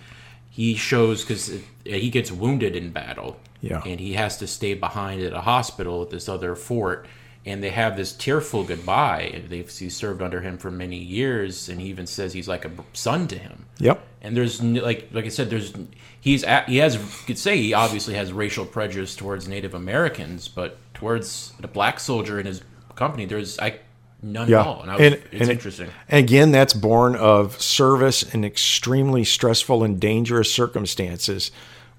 he 0.51 0.74
shows 0.74 1.22
because 1.22 1.51
uh, 1.51 1.59
he 1.85 2.11
gets 2.11 2.33
wounded 2.33 2.74
in 2.74 2.90
battle, 2.90 3.38
Yeah. 3.61 3.81
and 3.87 4.01
he 4.01 4.14
has 4.14 4.38
to 4.38 4.48
stay 4.48 4.74
behind 4.74 5.22
at 5.22 5.33
a 5.33 5.42
hospital 5.42 6.03
at 6.03 6.11
this 6.11 6.29
other 6.29 6.57
fort, 6.57 7.07
and 7.46 7.62
they 7.62 7.70
have 7.70 7.96
this 7.96 8.12
tearful 8.12 8.64
goodbye. 8.64 9.31
And 9.33 9.48
they've 9.48 9.70
he 9.70 9.88
served 9.88 10.20
under 10.20 10.40
him 10.40 10.59
for 10.59 10.72
many 10.72 10.96
years, 10.98 11.68
and 11.68 11.81
he 11.81 11.87
even 11.88 12.09
says 12.09 12.33
he's 12.33 12.48
like 12.48 12.64
a 12.64 12.72
son 12.92 13.29
to 13.29 13.38
him. 13.38 13.66
Yep. 13.79 14.05
And 14.20 14.37
there's 14.37 14.61
like 14.61 15.11
like 15.12 15.27
I 15.27 15.29
said, 15.29 15.48
there's 15.48 15.72
he's 16.20 16.44
he 16.66 16.79
has 16.79 16.96
you 16.96 17.03
could 17.27 17.38
say 17.38 17.57
he 17.57 17.72
obviously 17.72 18.14
has 18.14 18.33
racial 18.33 18.66
prejudice 18.66 19.14
towards 19.14 19.46
Native 19.46 19.74
Americans, 19.74 20.48
but 20.48 20.77
towards 20.92 21.53
a 21.62 21.68
black 21.68 22.01
soldier 22.01 22.40
in 22.40 22.46
his 22.46 22.62
company, 22.98 23.24
there's 23.24 23.58
I 23.58 23.78
none 24.22 24.48
Yeah. 24.48 24.61
at 24.61 24.66
all. 24.66 24.82
And, 24.82 24.90
I 24.90 24.96
was, 24.96 25.06
And- 25.06 25.14
it's 25.32 25.40
and 25.42 25.50
interesting. 25.50 25.88
And 26.08 26.24
again, 26.24 26.50
that's 26.50 26.74
born 26.74 27.14
of 27.16 27.61
service 27.62 28.22
in 28.34 28.44
extremely 28.44 29.24
stressful 29.24 29.84
and 29.84 30.00
dangerous 30.00 30.52
circumstances 30.52 31.50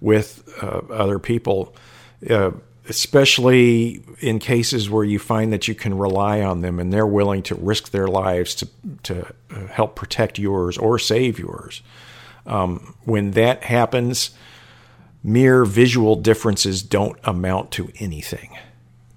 with 0.01 0.47
uh, 0.61 0.81
other 0.91 1.17
people, 1.19 1.73
uh, 2.29 2.51
especially 2.89 4.03
in 4.19 4.39
cases 4.39 4.89
where 4.89 5.03
you 5.05 5.19
find 5.19 5.53
that 5.53 5.67
you 5.67 5.75
can 5.75 5.97
rely 5.97 6.41
on 6.41 6.61
them 6.61 6.79
and 6.79 6.91
they're 6.91 7.07
willing 7.07 7.43
to 7.43 7.55
risk 7.55 7.91
their 7.91 8.07
lives 8.07 8.53
to, 8.55 8.67
to 9.03 9.25
uh, 9.51 9.67
help 9.67 9.95
protect 9.95 10.37
yours 10.39 10.77
or 10.77 10.99
save 10.99 11.39
yours. 11.39 11.81
Um, 12.45 12.95
when 13.05 13.31
that 13.31 13.63
happens, 13.63 14.31
mere 15.23 15.63
visual 15.65 16.15
differences 16.15 16.81
don't 16.81 17.17
amount 17.23 17.71
to 17.71 17.89
anything 17.99 18.57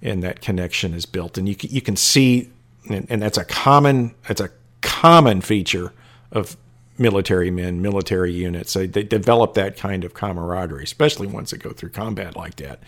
and 0.03 0.21
that 0.21 0.41
connection 0.41 0.93
is 0.93 1.07
built. 1.07 1.37
And 1.37 1.49
you 1.49 1.55
you 1.61 1.81
can 1.81 1.95
see 1.95 2.51
and, 2.89 3.07
and 3.09 3.21
that's 3.21 3.37
a 3.37 3.45
common 3.45 4.13
that's 4.27 4.41
a 4.41 4.51
common 4.81 5.41
feature 5.41 5.93
of 6.31 6.55
military 6.99 7.49
men 7.49 7.81
military 7.81 8.33
units. 8.33 8.73
They, 8.73 8.85
they 8.85 9.03
develop 9.03 9.55
that 9.55 9.77
kind 9.77 10.03
of 10.03 10.13
camaraderie 10.13 10.83
especially 10.83 11.25
once 11.25 11.49
they 11.49 11.57
go 11.57 11.71
through 11.71 11.89
combat 11.89 12.35
like 12.35 12.57
that. 12.57 12.79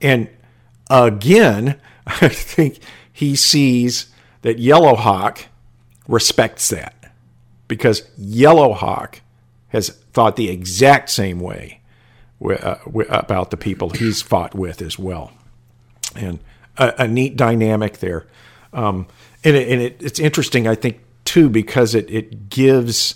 And 0.00 0.28
again 0.90 1.80
i 2.06 2.28
think 2.28 2.78
he 3.12 3.36
sees 3.36 4.06
that 4.42 4.58
yellowhawk 4.58 5.46
respects 6.06 6.68
that 6.68 7.12
because 7.68 8.02
yellowhawk 8.20 9.20
has 9.68 9.88
thought 10.12 10.36
the 10.36 10.50
exact 10.50 11.08
same 11.10 11.40
way 11.40 11.80
uh, 12.44 12.76
about 13.08 13.50
the 13.50 13.56
people 13.56 13.90
he's 13.90 14.20
fought 14.20 14.54
with 14.54 14.82
as 14.82 14.98
well 14.98 15.32
and 16.16 16.38
a, 16.76 16.94
a 16.98 17.08
neat 17.08 17.36
dynamic 17.36 17.98
there. 17.98 18.26
Um, 18.72 19.06
and 19.42 19.56
it, 19.56 19.68
and 19.68 19.82
it, 19.82 19.96
it's 20.00 20.18
interesting, 20.18 20.66
I 20.66 20.74
think, 20.74 21.00
too, 21.24 21.48
because 21.48 21.94
it, 21.94 22.10
it 22.10 22.48
gives 22.48 23.14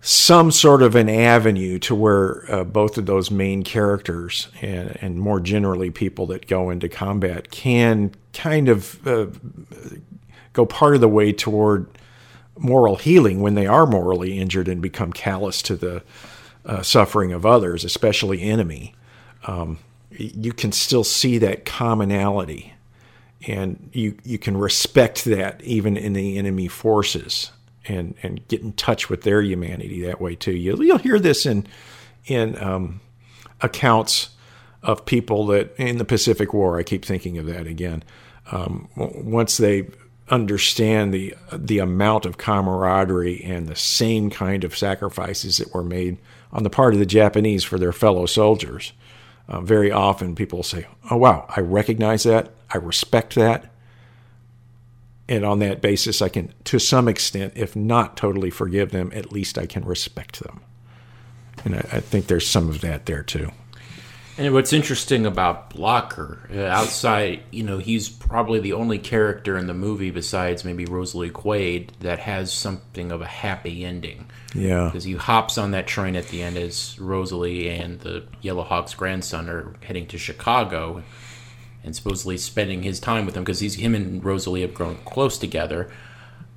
some 0.00 0.50
sort 0.50 0.82
of 0.82 0.94
an 0.94 1.08
avenue 1.08 1.78
to 1.78 1.94
where 1.94 2.44
uh, 2.52 2.64
both 2.64 2.98
of 2.98 3.06
those 3.06 3.30
main 3.30 3.62
characters 3.62 4.48
and, 4.60 4.98
and 5.00 5.18
more 5.18 5.40
generally 5.40 5.90
people 5.90 6.26
that 6.26 6.46
go 6.46 6.68
into 6.68 6.88
combat 6.88 7.50
can 7.50 8.12
kind 8.34 8.68
of 8.68 9.06
uh, 9.06 9.26
go 10.52 10.66
part 10.66 10.94
of 10.94 11.00
the 11.00 11.08
way 11.08 11.32
toward 11.32 11.86
moral 12.58 12.96
healing 12.96 13.40
when 13.40 13.54
they 13.54 13.66
are 13.66 13.86
morally 13.86 14.38
injured 14.38 14.68
and 14.68 14.82
become 14.82 15.12
callous 15.12 15.62
to 15.62 15.74
the 15.74 16.02
uh, 16.66 16.82
suffering 16.82 17.32
of 17.32 17.46
others, 17.46 17.82
especially 17.82 18.42
enemy 18.42 18.94
you 20.18 20.52
can 20.52 20.72
still 20.72 21.04
see 21.04 21.38
that 21.38 21.64
commonality 21.64 22.74
and 23.46 23.90
you 23.92 24.16
you 24.24 24.38
can 24.38 24.56
respect 24.56 25.24
that 25.24 25.62
even 25.62 25.96
in 25.96 26.12
the 26.12 26.38
enemy 26.38 26.68
forces 26.68 27.50
and 27.86 28.14
and 28.22 28.46
get 28.48 28.62
in 28.62 28.72
touch 28.72 29.10
with 29.10 29.22
their 29.22 29.42
humanity 29.42 30.02
that 30.02 30.20
way 30.20 30.34
too. 30.34 30.52
You'll, 30.52 30.82
you'll 30.82 30.98
hear 30.98 31.18
this 31.18 31.46
in 31.46 31.66
in 32.26 32.60
um, 32.62 33.00
accounts 33.60 34.30
of 34.82 35.04
people 35.06 35.46
that 35.46 35.74
in 35.76 35.98
the 35.98 36.04
Pacific 36.04 36.52
War 36.52 36.78
I 36.78 36.82
keep 36.82 37.04
thinking 37.04 37.38
of 37.38 37.46
that 37.46 37.66
again 37.66 38.02
um, 38.52 38.88
once 38.96 39.56
they 39.56 39.88
understand 40.30 41.12
the 41.12 41.34
the 41.52 41.78
amount 41.78 42.24
of 42.24 42.38
camaraderie 42.38 43.42
and 43.44 43.68
the 43.68 43.76
same 43.76 44.30
kind 44.30 44.64
of 44.64 44.76
sacrifices 44.76 45.58
that 45.58 45.74
were 45.74 45.84
made 45.84 46.16
on 46.52 46.62
the 46.62 46.70
part 46.70 46.94
of 46.94 47.00
the 47.00 47.06
Japanese 47.06 47.64
for 47.64 47.78
their 47.78 47.92
fellow 47.92 48.24
soldiers 48.24 48.92
uh, 49.48 49.60
very 49.60 49.90
often 49.90 50.34
people 50.34 50.62
say, 50.62 50.86
"Oh 51.10 51.16
wow, 51.16 51.46
I 51.54 51.60
recognize 51.60 52.22
that. 52.24 52.50
I 52.70 52.78
respect 52.78 53.34
that." 53.34 53.70
And 55.28 55.44
on 55.44 55.58
that 55.60 55.80
basis, 55.80 56.20
I 56.20 56.28
can, 56.28 56.52
to 56.64 56.78
some 56.78 57.08
extent, 57.08 57.54
if 57.56 57.74
not 57.74 58.16
totally 58.16 58.50
forgive 58.50 58.90
them, 58.90 59.10
at 59.14 59.32
least 59.32 59.56
I 59.56 59.64
can 59.64 59.82
respect 59.84 60.40
them. 60.40 60.60
And 61.64 61.76
I, 61.76 61.78
I 61.92 62.00
think 62.00 62.26
there's 62.26 62.46
some 62.46 62.68
of 62.68 62.82
that 62.82 63.06
there 63.06 63.22
too. 63.22 63.50
And 64.36 64.52
what's 64.52 64.72
interesting 64.72 65.26
about 65.26 65.70
Blocker, 65.70 66.40
uh, 66.52 66.62
outside, 66.62 67.44
you 67.52 67.62
know, 67.62 67.78
he's 67.78 68.08
probably 68.08 68.58
the 68.58 68.72
only 68.72 68.98
character 68.98 69.56
in 69.56 69.68
the 69.68 69.74
movie 69.74 70.10
besides 70.10 70.64
maybe 70.64 70.86
Rosalie 70.86 71.30
Quaid 71.30 71.90
that 72.00 72.18
has 72.18 72.52
something 72.52 73.12
of 73.12 73.22
a 73.22 73.26
happy 73.26 73.84
ending. 73.84 74.26
Yeah. 74.52 74.86
Because 74.86 75.04
he 75.04 75.14
hops 75.14 75.56
on 75.56 75.70
that 75.70 75.86
train 75.86 76.16
at 76.16 76.28
the 76.28 76.42
end 76.42 76.56
as 76.56 76.98
Rosalie 76.98 77.68
and 77.70 78.00
the 78.00 78.24
Yellow 78.40 78.64
Hawk's 78.64 78.94
grandson 78.94 79.48
are 79.48 79.72
heading 79.82 80.06
to 80.08 80.18
Chicago 80.18 81.04
and 81.84 81.94
supposedly 81.94 82.36
spending 82.36 82.82
his 82.82 82.98
time 82.98 83.26
with 83.26 83.36
him 83.36 83.44
because 83.44 83.60
he's 83.60 83.76
him 83.76 83.94
and 83.94 84.24
Rosalie 84.24 84.62
have 84.62 84.74
grown 84.74 84.96
close 85.04 85.38
together. 85.38 85.92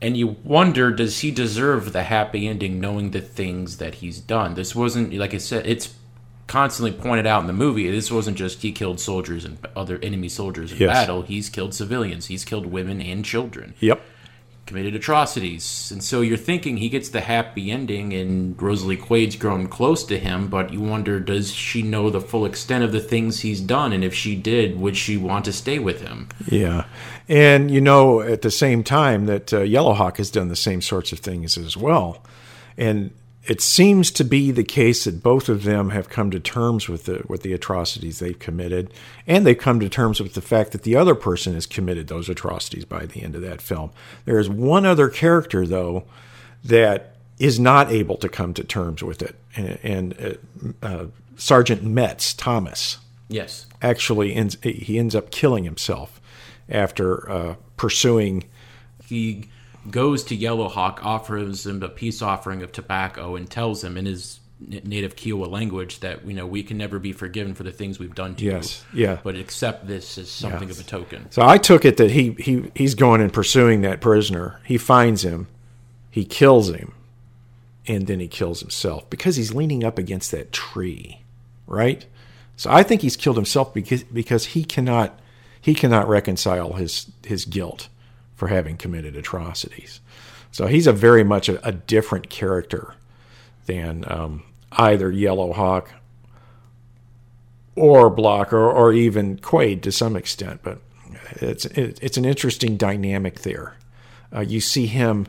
And 0.01 0.15
you 0.15 0.37
wonder, 0.43 0.91
does 0.91 1.19
he 1.19 1.31
deserve 1.31 1.91
the 1.91 2.03
happy 2.03 2.47
ending 2.47 2.79
knowing 2.79 3.11
the 3.11 3.21
things 3.21 3.77
that 3.77 3.95
he's 3.95 4.19
done? 4.19 4.53
This 4.53 4.75
wasn't, 4.75 5.13
like 5.13 5.33
I 5.33 5.39
said, 5.39 5.65
it's 5.67 5.87
constantly 6.47 6.91
pointed 6.91 7.27
out 7.27 7.41
in 7.41 7.47
the 7.47 7.53
movie. 7.53 7.89
This 7.91 8.09
wasn't 8.11 8.37
just 8.37 8.61
he 8.61 8.71
killed 8.71 8.99
soldiers 8.99 9.43
and 9.45 9.57
other 9.75 9.99
enemy 10.01 10.29
soldiers 10.29 10.71
in 10.71 10.77
Yes. 10.79 10.93
battle. 10.93 11.21
He's 11.23 11.49
killed 11.49 11.73
civilians. 11.73 12.27
He's 12.27 12.45
killed 12.45 12.65
women 12.67 13.01
and 13.01 13.23
children 13.25 13.73
Yep. 13.81 14.01
committed 14.65 14.95
atrocities. 14.95 15.89
And 15.93 16.03
so 16.03 16.19
you're 16.21 16.35
thinking 16.37 16.77
he 16.77 16.89
gets 16.89 17.07
the 17.09 17.21
happy 17.21 17.71
ending 17.71 18.13
and 18.13 18.61
Rosalie 18.61 18.97
Quaid's 18.97 19.35
grown 19.37 19.67
close 19.67 20.03
to 20.05 20.17
him, 20.19 20.47
but 20.49 20.73
you 20.73 20.81
wonder 20.81 21.19
does 21.21 21.53
she 21.53 21.81
know 21.81 22.09
the 22.09 22.19
full 22.21 22.45
extent 22.45 22.83
of 22.83 22.91
the 22.91 22.99
things 22.99 23.39
he's 23.41 23.61
done? 23.61 23.93
And 23.93 24.03
if 24.03 24.13
she 24.13 24.35
did, 24.35 24.77
would 24.79 24.97
she 24.97 25.15
want 25.17 25.45
to 25.45 25.53
stay 25.53 25.79
with 25.79 26.01
him? 26.01 26.27
Yeah. 26.49 26.83
And 27.29 27.71
you 27.71 27.79
know, 27.81 28.19
at 28.21 28.41
the 28.41 28.51
same 28.51 28.83
time, 28.83 29.25
that 29.27 29.53
uh, 29.53 29.59
Yellowhawk 29.61 30.17
has 30.17 30.29
done 30.31 30.47
the 30.49 30.55
same 30.55 30.81
sorts 30.81 31.11
of 31.11 31.19
things 31.19 31.57
as 31.57 31.75
well. 31.77 32.23
And 32.77 33.11
it 33.47 33.61
seems 33.61 34.11
to 34.11 34.23
be 34.25 34.51
the 34.51 34.63
case 34.63 35.05
that 35.05 35.23
both 35.23 35.47
of 35.47 35.63
them 35.63 35.91
have 35.91 36.09
come 36.09 36.29
to 36.31 36.39
terms 36.39 36.89
with 36.89 37.05
the 37.05 37.23
with 37.27 37.43
the 37.43 37.53
atrocities 37.53 38.19
they've 38.19 38.37
committed, 38.37 38.93
and 39.25 39.45
they've 39.45 39.57
come 39.57 39.79
to 39.79 39.89
terms 39.89 40.19
with 40.19 40.33
the 40.33 40.41
fact 40.41 40.71
that 40.73 40.83
the 40.83 40.95
other 40.95 41.15
person 41.15 41.53
has 41.53 41.65
committed 41.65 42.07
those 42.07 42.29
atrocities 42.29 42.85
by 42.85 43.05
the 43.05 43.23
end 43.23 43.35
of 43.35 43.41
that 43.41 43.61
film. 43.61 43.91
There 44.25 44.39
is 44.39 44.49
one 44.49 44.85
other 44.85 45.09
character 45.09 45.65
though 45.65 46.03
that 46.63 47.15
is 47.39 47.59
not 47.59 47.91
able 47.91 48.17
to 48.17 48.27
come 48.27 48.53
to 48.55 48.63
terms 48.63 49.03
with 49.03 49.21
it, 49.21 49.35
and, 49.55 49.79
and 49.83 50.37
uh, 50.81 50.85
uh, 50.85 51.05
Sergeant 51.37 51.83
Metz 51.83 52.33
Thomas 52.33 52.97
Yes. 53.29 53.65
actually 53.81 54.33
ends 54.33 54.57
he 54.61 54.99
ends 54.99 55.15
up 55.15 55.31
killing 55.31 55.63
himself 55.63 56.19
after 56.67 57.29
uh, 57.29 57.55
pursuing 57.77 58.43
He 59.05 59.49
goes 59.89 60.23
to 60.25 60.35
Yellow 60.35 60.67
Hawk, 60.69 60.99
offers 61.03 61.65
him 61.65 61.81
a 61.83 61.89
peace 61.89 62.21
offering 62.21 62.61
of 62.63 62.71
tobacco, 62.71 63.35
and 63.35 63.49
tells 63.49 63.83
him 63.83 63.97
in 63.97 64.05
his 64.05 64.39
native 64.59 65.15
Kiowa 65.15 65.45
language 65.45 65.99
that 65.99 66.25
you 66.25 66.33
know 66.33 66.47
we 66.47 66.63
can 66.63 66.77
never 66.77 66.97
be 66.97 67.11
forgiven 67.13 67.53
for 67.53 67.61
the 67.63 67.71
things 67.71 67.99
we've 67.99 68.15
done 68.15 68.35
to 68.35 68.43
Yes, 68.45 68.83
you. 68.91 69.03
yeah. 69.05 69.19
But 69.23 69.35
accept 69.35 69.85
this 69.87 70.17
as 70.17 70.29
something 70.31 70.67
Yes. 70.69 70.79
of 70.79 70.85
a 70.85 70.89
token. 70.89 71.27
So 71.31 71.43
I 71.47 71.57
took 71.59 71.85
it 71.85 71.97
that 71.97 72.11
he 72.11 72.31
he 72.39 72.71
he's 72.75 72.95
going 72.95 73.21
and 73.21 73.31
pursuing 73.31 73.81
that 73.81 74.01
prisoner. 74.01 74.59
He 74.65 74.77
finds 74.79 75.23
him, 75.23 75.47
he 76.09 76.25
kills 76.25 76.69
him, 76.71 76.93
and 77.87 78.07
then 78.07 78.19
he 78.19 78.27
kills 78.27 78.59
himself 78.61 79.07
because 79.11 79.35
he's 79.35 79.53
leaning 79.53 79.83
up 79.83 79.99
against 79.99 80.31
that 80.31 80.51
tree, 80.51 81.21
right? 81.67 82.05
So 82.55 82.71
I 82.71 82.81
think 82.81 83.01
he's 83.03 83.15
killed 83.15 83.35
himself 83.37 83.73
because 83.75 84.03
because 84.03 84.47
he 84.47 84.63
cannot 84.63 85.19
he 85.61 85.75
cannot 85.75 86.07
reconcile 86.07 86.73
his 86.73 87.05
his 87.27 87.45
guilt 87.45 87.89
for 88.37 88.47
having 88.47 88.77
committed 88.77 89.17
atrocities. 89.17 89.99
So 90.51 90.67
he's 90.67 90.87
a 90.87 90.93
very 90.93 91.23
much 91.25 91.49
a, 91.49 91.67
a 91.67 91.73
different 91.73 92.29
character 92.29 92.93
than 93.65 94.05
um, 94.07 94.43
either 94.71 95.11
Yellow 95.11 95.51
Hawk 95.51 95.91
or 97.75 98.09
Blocker 98.09 98.71
or 98.71 98.93
even 98.93 99.37
Quaid 99.37 99.81
to 99.81 99.91
some 99.91 100.15
extent. 100.15 100.61
But 100.63 100.79
it's 101.31 101.65
it, 101.65 101.99
it's 102.01 102.17
an 102.17 102.25
interesting 102.25 102.77
dynamic 102.77 103.41
there. 103.41 103.75
Uh, 104.33 104.41
you 104.41 104.61
see 104.61 104.85
him, 104.85 105.27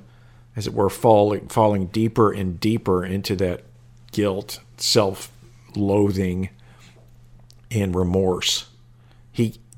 as 0.54 0.66
it 0.66 0.74
were, 0.74 0.90
falling 0.90 1.48
falling 1.48 1.86
deeper 1.86 2.30
and 2.30 2.60
deeper 2.60 3.04
into 3.04 3.34
that 3.36 3.64
guilt, 4.12 4.60
self-loathing, 4.76 6.50
and 7.70 7.94
remorse. 7.94 8.67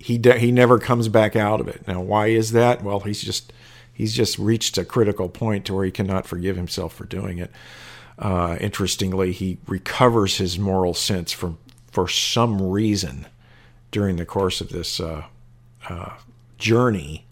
He 0.00 0.20
he 0.20 0.38
he 0.38 0.52
never 0.52 0.78
comes 0.78 1.08
back 1.08 1.36
out 1.36 1.60
of 1.60 1.68
it. 1.68 1.86
Now, 1.86 2.00
why 2.00 2.28
is 2.28 2.52
that? 2.52 2.82
Well, 2.82 3.00
he's 3.00 3.22
just 3.22 3.52
he's 3.92 4.14
just 4.14 4.38
reached 4.38 4.78
a 4.78 4.84
critical 4.84 5.28
point 5.28 5.66
to 5.66 5.74
where 5.74 5.84
he 5.84 5.90
cannot 5.90 6.26
forgive 6.26 6.56
himself 6.56 6.94
for 6.94 7.04
doing 7.04 7.38
it. 7.38 7.50
Uh, 8.18 8.56
interestingly, 8.60 9.32
he 9.32 9.58
recovers 9.66 10.38
his 10.38 10.58
moral 10.58 10.94
sense 10.94 11.32
from 11.32 11.58
for 11.90 12.08
some 12.08 12.60
reason 12.62 13.26
during 13.90 14.16
the 14.16 14.26
course 14.26 14.60
of 14.60 14.70
this 14.70 15.00
uh, 15.00 15.24
uh, 15.88 16.12
journey, 16.58 17.26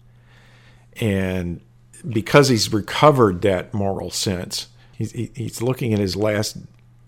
and 0.99 1.61
because 2.07 2.49
he's 2.49 2.71
recovered 2.71 3.41
that 3.41 3.73
moral 3.73 4.11
sense, 4.11 4.67
he's 4.95 5.11
he's 5.11 5.61
looking 5.61 5.93
at 5.93 5.99
his 5.99 6.15
last 6.15 6.57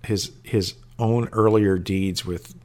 his 0.05 0.31
his 0.43 0.75
own 0.97 1.27
earlier 1.31 1.77
deeds 1.77 2.25
with 2.25 2.55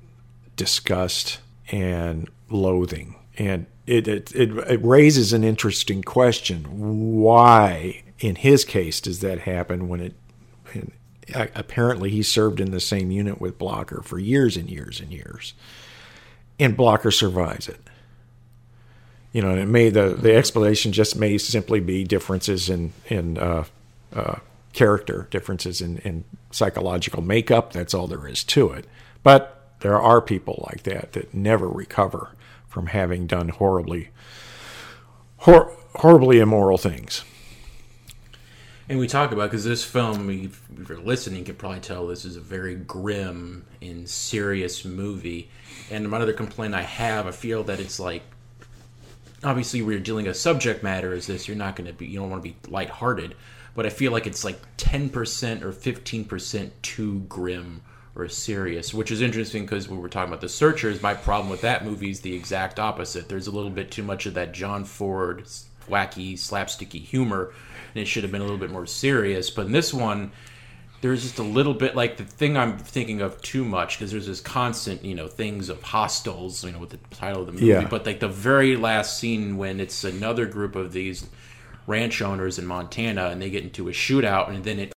disgust 0.56 1.40
and 1.70 2.28
loathing, 2.50 3.16
and 3.38 3.66
it 3.86 4.08
it, 4.08 4.34
it, 4.34 4.50
it 4.50 4.84
raises 4.84 5.32
an 5.32 5.44
interesting 5.44 6.02
question: 6.02 6.64
Why, 7.20 8.02
in 8.18 8.36
his 8.36 8.64
case, 8.64 9.00
does 9.00 9.20
that 9.20 9.40
happen 9.40 9.88
when 9.88 10.00
it? 10.00 10.14
apparently, 11.34 12.10
he 12.10 12.22
served 12.22 12.60
in 12.60 12.70
the 12.70 12.80
same 12.80 13.10
unit 13.10 13.40
with 13.40 13.58
Blocker 13.58 14.00
for 14.02 14.18
years 14.18 14.56
and 14.56 14.70
years 14.70 15.00
and 15.00 15.12
years, 15.12 15.54
and 16.58 16.76
Blocker 16.76 17.10
survives 17.10 17.68
it. 17.68 17.80
You 19.32 19.42
know, 19.42 19.50
and 19.50 19.58
it 19.58 19.66
may 19.66 19.90
the 19.90 20.10
the 20.10 20.34
explanation 20.34 20.92
just 20.92 21.16
may 21.16 21.36
simply 21.38 21.80
be 21.80 22.04
differences 22.04 22.70
in 22.70 22.92
in 23.06 23.38
uh, 23.38 23.64
uh, 24.14 24.36
character, 24.72 25.26
differences 25.30 25.80
in, 25.80 25.98
in 25.98 26.24
psychological 26.50 27.22
makeup. 27.22 27.72
That's 27.72 27.94
all 27.94 28.06
there 28.06 28.26
is 28.28 28.44
to 28.44 28.70
it. 28.70 28.86
But 29.22 29.55
there 29.80 30.00
are 30.00 30.20
people 30.20 30.64
like 30.70 30.82
that 30.84 31.12
that 31.12 31.34
never 31.34 31.68
recover 31.68 32.30
from 32.66 32.88
having 32.88 33.26
done 33.26 33.48
horribly, 33.48 34.10
hor- 35.38 35.72
horribly 35.94 36.40
immoral 36.40 36.78
things. 36.78 37.24
And 38.88 38.98
we 39.00 39.08
talk 39.08 39.32
about 39.32 39.50
because 39.50 39.64
this 39.64 39.82
film, 39.82 40.30
if 40.30 40.62
you're 40.88 41.00
listening, 41.00 41.40
you 41.40 41.44
can 41.44 41.56
probably 41.56 41.80
tell 41.80 42.06
this 42.06 42.24
is 42.24 42.36
a 42.36 42.40
very 42.40 42.76
grim 42.76 43.66
and 43.82 44.08
serious 44.08 44.84
movie. 44.84 45.50
And 45.90 46.10
one 46.12 46.22
other 46.22 46.32
complaint 46.32 46.74
I 46.74 46.82
have, 46.82 47.26
I 47.26 47.32
feel 47.32 47.64
that 47.64 47.80
it's 47.80 47.98
like, 47.98 48.22
obviously, 49.42 49.82
we're 49.82 49.98
dealing 49.98 50.28
a 50.28 50.34
subject 50.34 50.84
matter 50.84 51.12
as 51.12 51.26
this. 51.26 51.48
You're 51.48 51.56
not 51.56 51.74
going 51.74 51.88
to 51.88 51.92
be, 51.92 52.06
you 52.06 52.20
don't 52.20 52.30
want 52.30 52.44
to 52.44 52.48
be 52.48 52.56
lighthearted, 52.70 53.34
but 53.74 53.86
I 53.86 53.88
feel 53.88 54.12
like 54.12 54.26
it's 54.26 54.44
like 54.44 54.60
10% 54.76 55.62
or 55.62 55.72
15% 55.72 56.70
too 56.82 57.20
grim 57.28 57.82
or 58.16 58.28
serious, 58.28 58.94
which 58.94 59.10
is 59.10 59.20
interesting 59.20 59.64
because 59.64 59.88
we 59.88 59.96
were 59.96 60.08
talking 60.08 60.30
about 60.30 60.40
The 60.40 60.48
Searchers. 60.48 61.02
My 61.02 61.14
problem 61.14 61.50
with 61.50 61.60
that 61.60 61.84
movie 61.84 62.10
is 62.10 62.20
the 62.20 62.34
exact 62.34 62.80
opposite. 62.80 63.28
There's 63.28 63.46
a 63.46 63.50
little 63.50 63.70
bit 63.70 63.90
too 63.90 64.02
much 64.02 64.26
of 64.26 64.34
that 64.34 64.52
John 64.52 64.84
Ford 64.84 65.44
wacky, 65.88 66.34
slapsticky 66.34 67.02
humor, 67.02 67.52
and 67.94 68.02
it 68.02 68.06
should 68.06 68.24
have 68.24 68.32
been 68.32 68.40
a 68.40 68.44
little 68.44 68.58
bit 68.58 68.70
more 68.70 68.86
serious. 68.86 69.50
But 69.50 69.66
in 69.66 69.72
this 69.72 69.92
one, 69.92 70.32
there's 71.02 71.22
just 71.22 71.38
a 71.38 71.42
little 71.42 71.74
bit 71.74 71.94
like 71.94 72.16
the 72.16 72.24
thing 72.24 72.56
I'm 72.56 72.78
thinking 72.78 73.20
of 73.20 73.40
too 73.42 73.64
much 73.64 73.98
because 73.98 74.10
there's 74.10 74.26
this 74.26 74.40
constant, 74.40 75.04
you 75.04 75.14
know, 75.14 75.28
things 75.28 75.68
of 75.68 75.82
hostiles, 75.82 76.64
you 76.64 76.72
know, 76.72 76.78
with 76.78 76.90
the 76.90 76.98
title 77.10 77.42
of 77.42 77.46
the 77.46 77.52
movie. 77.52 77.66
Yeah. 77.66 77.86
But 77.86 78.06
like 78.06 78.20
the 78.20 78.28
very 78.28 78.76
last 78.76 79.18
scene 79.18 79.56
when 79.56 79.78
it's 79.78 80.04
another 80.04 80.46
group 80.46 80.74
of 80.74 80.92
these 80.92 81.26
ranch 81.86 82.22
owners 82.22 82.58
in 82.58 82.66
Montana 82.66 83.26
and 83.26 83.40
they 83.40 83.50
get 83.50 83.62
into 83.62 83.88
a 83.88 83.92
shootout 83.92 84.48
and 84.48 84.64
then 84.64 84.80
it 84.80 84.92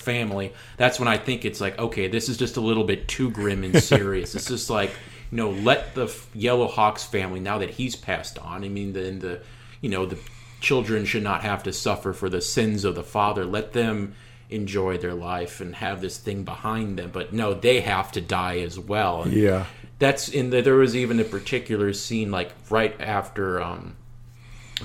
family 0.00 0.52
that's 0.76 0.98
when 1.00 1.08
i 1.08 1.16
think 1.18 1.44
it's 1.44 1.60
like 1.60 1.76
okay 1.78 2.06
this 2.06 2.28
is 2.28 2.36
just 2.36 2.56
a 2.56 2.60
little 2.60 2.84
bit 2.84 3.08
too 3.08 3.30
grim 3.30 3.64
and 3.64 3.82
serious. 3.82 4.34
It's 4.36 4.46
just 4.46 4.70
like 4.70 4.90
you 5.32 5.36
know 5.36 5.50
let 5.50 5.94
the 5.96 6.14
yellow 6.32 6.68
hawks 6.68 7.02
family 7.04 7.40
now 7.40 7.58
that 7.58 7.70
he's 7.70 7.96
passed 7.96 8.38
on 8.38 8.64
i 8.64 8.68
mean 8.68 8.92
then 8.92 9.18
the 9.18 9.40
you 9.80 9.88
know 9.90 10.06
the 10.06 10.18
children 10.60 11.04
should 11.04 11.24
not 11.24 11.42
have 11.42 11.64
to 11.64 11.72
suffer 11.72 12.12
for 12.12 12.28
the 12.28 12.42
sins 12.42 12.84
of 12.84 12.94
the 12.94 13.02
father. 13.02 13.46
Let 13.46 13.72
them 13.72 14.14
enjoy 14.50 14.98
their 14.98 15.14
life 15.14 15.58
and 15.62 15.74
have 15.76 16.02
this 16.02 16.18
thing 16.18 16.42
behind 16.44 16.98
them. 16.98 17.08
But 17.14 17.32
no 17.32 17.54
they 17.54 17.80
have 17.80 18.12
to 18.12 18.20
die 18.20 18.58
as 18.58 18.78
well. 18.78 19.22
And 19.22 19.32
Yeah. 19.32 19.64
that's 19.98 20.28
in 20.28 20.50
the 20.50 20.60
there 20.60 20.74
was 20.74 20.94
even 20.94 21.18
a 21.18 21.24
particular 21.24 21.94
scene 21.94 22.30
like 22.30 22.52
right 22.68 22.94
after 23.00 23.60
um 23.62 23.96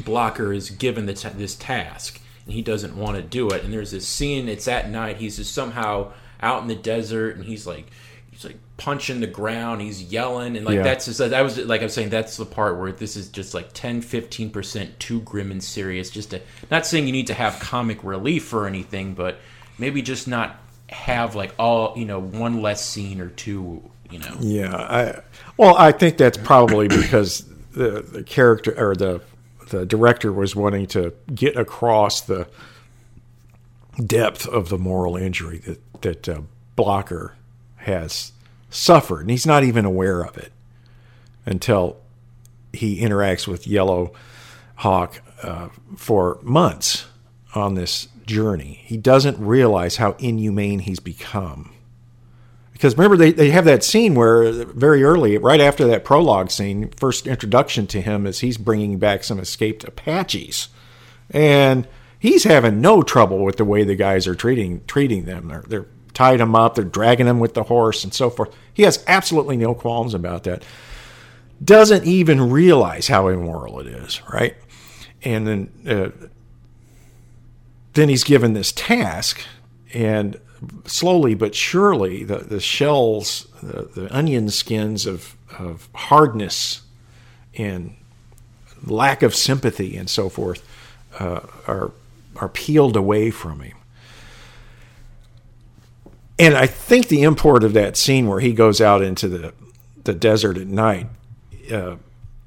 blocker 0.05 0.53
is 0.53 0.69
given 0.69 1.07
the 1.07 1.13
t- 1.13 1.27
this 1.35 1.55
task 1.55 2.21
and 2.45 2.53
he 2.53 2.61
doesn't 2.61 2.95
want 2.95 3.15
to 3.15 3.21
do 3.21 3.49
it 3.49 3.63
and 3.63 3.73
there's 3.73 3.91
this 3.91 4.07
scene 4.07 4.47
it's 4.47 4.67
at 4.67 4.89
night 4.89 5.17
he's 5.17 5.37
just 5.37 5.53
somehow 5.53 6.11
out 6.41 6.61
in 6.61 6.67
the 6.67 6.75
desert 6.75 7.35
and 7.35 7.45
he's 7.45 7.65
like 7.65 7.87
he's 8.31 8.43
like 8.45 8.57
punching 8.77 9.19
the 9.21 9.27
ground 9.27 9.81
he's 9.81 10.03
yelling 10.03 10.57
and 10.57 10.65
like 10.65 10.75
Yeah. 10.75 10.83
that's 10.83 11.05
just 11.05 11.19
that 11.19 11.41
was 11.41 11.57
like 11.57 11.81
i'm 11.81 11.89
saying 11.89 12.09
that's 12.09 12.37
the 12.37 12.45
part 12.45 12.77
where 12.77 12.91
this 12.91 13.15
is 13.15 13.29
just 13.29 13.53
like 13.53 13.71
10 13.73 14.01
15% 14.01 14.99
too 14.99 15.21
grim 15.21 15.51
and 15.51 15.63
serious 15.63 16.09
just 16.09 16.31
to 16.31 16.41
not 16.69 16.85
saying 16.85 17.05
you 17.07 17.13
need 17.13 17.27
to 17.27 17.33
have 17.33 17.59
comic 17.59 18.03
relief 18.03 18.53
or 18.53 18.67
anything 18.67 19.13
but 19.13 19.39
maybe 19.77 20.01
just 20.01 20.27
not 20.27 20.57
have 20.89 21.35
like 21.35 21.53
all 21.57 21.93
you 21.97 22.05
know 22.05 22.19
one 22.19 22.61
less 22.61 22.85
scene 22.87 23.19
or 23.21 23.29
two 23.29 23.81
you 24.11 24.19
know 24.19 24.35
Yeah, 24.39 24.75
I 24.75 25.21
well, 25.57 25.75
I 25.77 25.91
think 25.91 26.17
that's 26.17 26.37
probably 26.37 26.87
because 26.87 27.43
the 27.71 28.01
the 28.01 28.21
character 28.23 28.73
or 28.77 28.95
the 28.95 29.19
the 29.69 29.85
director 29.85 30.31
was 30.31 30.55
wanting 30.55 30.87
to 30.87 31.13
get 31.33 31.55
across 31.57 32.21
the 32.21 32.47
depth 34.03 34.47
of 34.47 34.69
the 34.69 34.77
moral 34.77 35.15
injury 35.15 35.59
that 35.59 36.01
that 36.01 36.29
uh, 36.29 36.41
Blocker 36.75 37.35
has 37.77 38.31
suffered, 38.69 39.21
and 39.21 39.31
he's 39.31 39.45
not 39.45 39.63
even 39.63 39.85
aware 39.85 40.21
of 40.21 40.37
it 40.37 40.51
until 41.45 41.97
he 42.73 42.99
interacts 42.99 43.47
with 43.47 43.67
Yellow 43.67 44.13
Hawk 44.75 45.21
uh, 45.41 45.69
for 45.95 46.39
months 46.41 47.05
on 47.53 47.75
this 47.75 48.09
journey. 48.25 48.81
He 48.83 48.97
doesn't 48.97 49.39
realize 49.39 49.95
how 49.97 50.13
inhumane 50.19 50.79
he's 50.79 50.99
become 50.99 51.74
because 52.75 52.97
remember 52.97 53.15
they, 53.15 53.31
they 53.31 53.51
have 53.51 53.63
that 53.63 53.85
scene 53.85 54.15
where 54.15 54.51
very 54.65 55.01
early 55.01 55.37
right 55.37 55.61
after 55.61 55.87
that 55.87 56.03
prologue 56.03 56.51
scene 56.51 56.89
first 56.97 57.25
introduction 57.25 57.87
to 57.87 58.01
him 58.01 58.27
is 58.27 58.41
he's 58.41 58.57
bringing 58.57 58.99
back 58.99 59.23
some 59.23 59.39
escaped 59.39 59.85
apaches. 59.85 60.67
And 61.31 61.87
he's 62.19 62.43
having 62.43 62.81
no 62.81 63.01
trouble 63.01 63.45
with 63.45 63.55
the 63.55 63.63
way 63.63 63.85
the 63.85 63.95
guys 63.95 64.27
are 64.27 64.35
treating 64.35 64.83
treating 64.87 65.23
them. 65.23 65.47
They're, 65.47 65.63
they're 65.65 65.85
tied 66.13 66.41
him 66.41 66.53
up 66.53 66.75
they're 66.75 66.83
dragging 66.83 67.27
him 67.27 67.39
with 67.39 67.53
the 67.53 67.63
horse 67.63 68.03
and 68.03 68.13
so 68.13 68.29
forth. 68.29 68.53
He 68.73 68.83
has 68.83 69.01
absolutely 69.07 69.55
no 69.55 69.73
qualms 69.73 70.13
about 70.13 70.43
that. 70.43 70.61
Doesn't 71.63 72.03
even 72.03 72.49
realize 72.49 73.07
how 73.07 73.29
immoral 73.29 73.79
it 73.79 73.87
is 73.87 74.21
right? 74.29 74.57
And 75.23 75.47
then 75.47 75.71
uh, 75.87 76.27
then 77.93 78.09
he's 78.09 78.25
given 78.25 78.51
this 78.51 78.73
task 78.73 79.39
and 79.93 80.37
slowly 80.85 81.33
but 81.33 81.55
surely 81.55 82.23
the, 82.23 82.37
the 82.37 82.59
shells 82.59 83.47
the, 83.61 83.83
the 83.95 84.15
onion 84.15 84.49
skins 84.49 85.05
of, 85.05 85.35
of 85.57 85.89
hardness 85.93 86.81
and 87.55 87.95
lack 88.85 89.23
of 89.23 89.33
sympathy 89.35 89.95
and 89.97 90.09
so 90.09 90.29
forth 90.29 90.63
uh, 91.19 91.41
are 91.67 91.91
are 92.35 92.49
peeled 92.49 92.97
away 92.97 93.31
from 93.31 93.61
him. 93.61 93.77
And 96.37 96.53
I 96.55 96.67
think 96.67 97.07
the 97.07 97.23
import 97.23 97.63
of 97.63 97.73
that 97.73 97.95
scene 97.95 98.27
where 98.27 98.41
he 98.41 98.53
goes 98.53 98.81
out 98.81 99.01
into 99.01 99.27
the 99.27 99.53
the 100.03 100.13
desert 100.13 100.57
at 100.57 100.67
night 100.67 101.07
uh, 101.71 101.95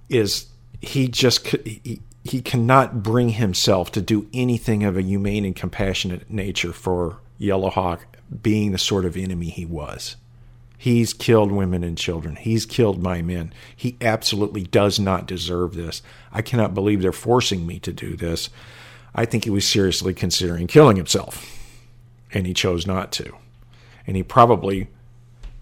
is 0.08 0.46
he 0.80 1.08
just 1.08 1.46
he, 1.46 2.00
he 2.22 2.42
cannot 2.42 3.02
bring 3.02 3.30
himself 3.30 3.90
to 3.92 4.02
do 4.02 4.28
anything 4.32 4.84
of 4.84 4.96
a 4.96 5.02
humane 5.02 5.44
and 5.44 5.56
compassionate 5.56 6.30
nature 6.30 6.72
for 6.72 7.18
Yellowhawk 7.40 8.00
being 8.42 8.72
the 8.72 8.78
sort 8.78 9.04
of 9.04 9.16
enemy 9.16 9.48
he 9.48 9.64
was. 9.64 10.16
He's 10.76 11.12
killed 11.12 11.50
women 11.52 11.82
and 11.84 11.98
children. 11.98 12.36
He's 12.36 12.66
killed 12.66 13.02
my 13.02 13.22
men. 13.22 13.52
He 13.74 13.96
absolutely 14.00 14.62
does 14.62 15.00
not 15.00 15.26
deserve 15.26 15.74
this. 15.74 16.02
I 16.32 16.42
cannot 16.42 16.74
believe 16.74 17.02
they're 17.02 17.12
forcing 17.12 17.66
me 17.66 17.80
to 17.80 17.92
do 17.92 18.16
this. 18.16 18.50
I 19.14 19.24
think 19.24 19.44
he 19.44 19.50
was 19.50 19.66
seriously 19.66 20.14
considering 20.14 20.66
killing 20.68 20.96
himself, 20.96 21.58
and 22.32 22.46
he 22.46 22.54
chose 22.54 22.86
not 22.86 23.10
to. 23.12 23.32
And 24.06 24.16
he 24.16 24.22
probably 24.22 24.88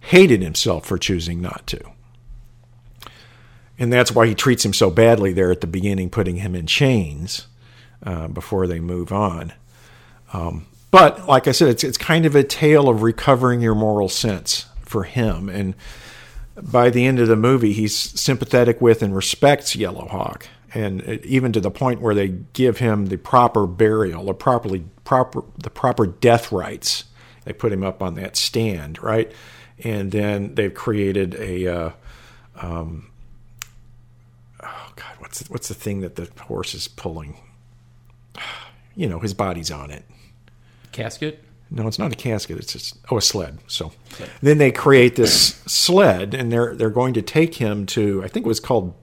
hated 0.00 0.42
himself 0.42 0.86
for 0.86 0.98
choosing 0.98 1.40
not 1.40 1.66
to. 1.68 1.80
and 3.78 3.92
that's 3.92 4.12
why 4.12 4.26
he 4.26 4.34
treats 4.34 4.64
him 4.64 4.72
so 4.72 4.90
badly 4.90 5.32
there 5.32 5.50
at 5.50 5.60
the 5.60 5.66
beginning, 5.66 6.10
putting 6.10 6.36
him 6.36 6.54
in 6.54 6.66
chains 6.66 7.46
uh, 8.02 8.28
before 8.28 8.66
they 8.66 8.80
move 8.80 9.12
on. 9.12 9.52
Um, 10.32 10.66
but 10.90 11.28
like 11.28 11.48
I 11.48 11.52
said, 11.52 11.68
it's 11.68 11.84
it's 11.84 11.98
kind 11.98 12.26
of 12.26 12.34
a 12.34 12.44
tale 12.44 12.88
of 12.88 13.02
recovering 13.02 13.60
your 13.60 13.74
moral 13.74 14.08
sense 14.08 14.66
for 14.80 15.04
him, 15.04 15.48
and 15.48 15.74
by 16.62 16.90
the 16.90 17.04
end 17.04 17.18
of 17.18 17.28
the 17.28 17.36
movie, 17.36 17.72
he's 17.72 17.94
sympathetic 17.94 18.80
with 18.80 19.02
and 19.02 19.14
respects 19.14 19.76
Yellowhawk, 19.76 20.44
and 20.72 21.02
even 21.24 21.52
to 21.52 21.60
the 21.60 21.70
point 21.70 22.00
where 22.00 22.14
they 22.14 22.28
give 22.28 22.78
him 22.78 23.06
the 23.06 23.18
proper 23.18 23.66
burial, 23.66 24.28
or 24.28 24.34
properly 24.34 24.84
proper 25.04 25.44
the 25.58 25.70
proper 25.70 26.06
death 26.06 26.52
rites. 26.52 27.04
They 27.44 27.52
put 27.52 27.72
him 27.72 27.84
up 27.84 28.02
on 28.02 28.14
that 28.14 28.36
stand, 28.36 29.00
right, 29.02 29.30
and 29.78 30.10
then 30.10 30.54
they've 30.54 30.74
created 30.74 31.34
a. 31.36 31.66
Uh, 31.66 31.90
um, 32.60 33.10
oh 34.62 34.88
God, 34.96 35.16
what's 35.18 35.48
what's 35.48 35.68
the 35.68 35.74
thing 35.74 36.00
that 36.00 36.16
the 36.16 36.28
horse 36.42 36.74
is 36.74 36.88
pulling? 36.88 37.38
You 38.98 39.10
know, 39.10 39.18
his 39.18 39.34
body's 39.34 39.70
on 39.70 39.90
it. 39.90 40.06
Casket. 40.96 41.44
No, 41.70 41.86
it's 41.88 41.98
not 41.98 42.12
a 42.12 42.16
casket. 42.16 42.58
It's 42.58 42.72
just 42.72 42.98
oh, 43.10 43.16
a 43.16 43.22
sled. 43.22 43.58
So 43.66 43.92
sled. 44.10 44.30
then 44.40 44.58
they 44.58 44.70
create 44.70 45.16
this 45.16 45.56
sled, 45.66 46.32
and 46.32 46.52
they're 46.52 46.74
they're 46.74 46.90
going 46.90 47.14
to 47.14 47.22
take 47.22 47.56
him 47.56 47.86
to 47.86 48.22
I 48.22 48.28
think 48.28 48.46
it 48.46 48.48
was 48.48 48.60
called 48.60 48.94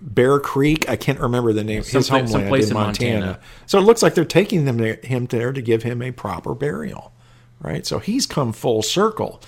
Bear 0.00 0.38
Creek. 0.38 0.88
I 0.88 0.96
can't 0.96 1.18
remember 1.18 1.52
the 1.52 1.64
name. 1.64 1.82
His 1.82 2.08
homeland 2.08 2.54
in, 2.54 2.68
in 2.68 2.72
Montana. 2.72 2.74
Montana. 2.74 3.40
So 3.66 3.78
it 3.78 3.82
looks 3.82 4.02
like 4.02 4.14
they're 4.14 4.24
taking 4.24 4.64
them 4.64 4.78
to, 4.78 4.94
him 5.06 5.26
there 5.26 5.52
to 5.52 5.60
give 5.60 5.82
him 5.82 6.02
a 6.02 6.12
proper 6.12 6.54
burial, 6.54 7.12
right? 7.60 7.84
So 7.84 7.98
he's 7.98 8.26
come 8.26 8.52
full 8.52 8.82
circle, 8.82 9.42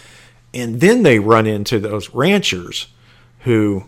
and 0.53 0.81
then 0.81 1.05
they 1.05 1.20
run 1.20 1.46
into 1.46 1.79
those 1.79 2.11
ranchers 2.11 2.88
who 3.40 3.85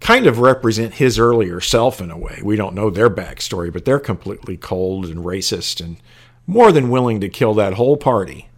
kind 0.00 0.26
of 0.26 0.38
represent 0.38 0.94
his 0.94 1.18
earlier 1.18 1.60
self 1.60 2.00
in 2.00 2.10
a 2.10 2.18
way. 2.18 2.40
We 2.42 2.56
don't 2.56 2.74
know 2.74 2.90
their 2.90 3.10
backstory, 3.10 3.72
but 3.72 3.84
they're 3.84 3.98
completely 3.98 4.56
cold 4.56 5.06
and 5.06 5.24
racist 5.24 5.84
and 5.84 5.96
more 6.48 6.72
than 6.72 6.88
willing 6.88 7.20
to 7.20 7.28
kill 7.28 7.54
that 7.54 7.74
whole 7.74 7.98
party 7.98 8.48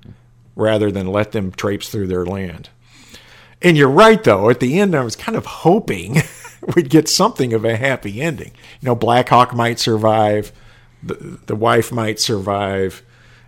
rather 0.54 0.90
than 0.90 1.08
let 1.08 1.32
them 1.32 1.50
traipse 1.50 1.88
through 1.88 2.06
their 2.06 2.24
land. 2.24 2.70
And 3.60 3.76
you're 3.76 3.90
right, 3.90 4.22
though. 4.22 4.48
At 4.48 4.60
the 4.60 4.78
end, 4.78 4.94
I 4.94 5.02
was 5.02 5.16
kind 5.16 5.36
of 5.36 5.44
hoping 5.44 6.22
we'd 6.74 6.88
get 6.88 7.08
something 7.08 7.52
of 7.52 7.64
a 7.64 7.76
happy 7.76 8.22
ending. 8.22 8.52
You 8.80 8.86
know, 8.86 8.94
Black 8.94 9.28
Hawk 9.28 9.52
might 9.54 9.78
survive, 9.78 10.52
the, 11.02 11.40
the 11.46 11.56
wife 11.56 11.92
might 11.92 12.20
survive, 12.20 13.02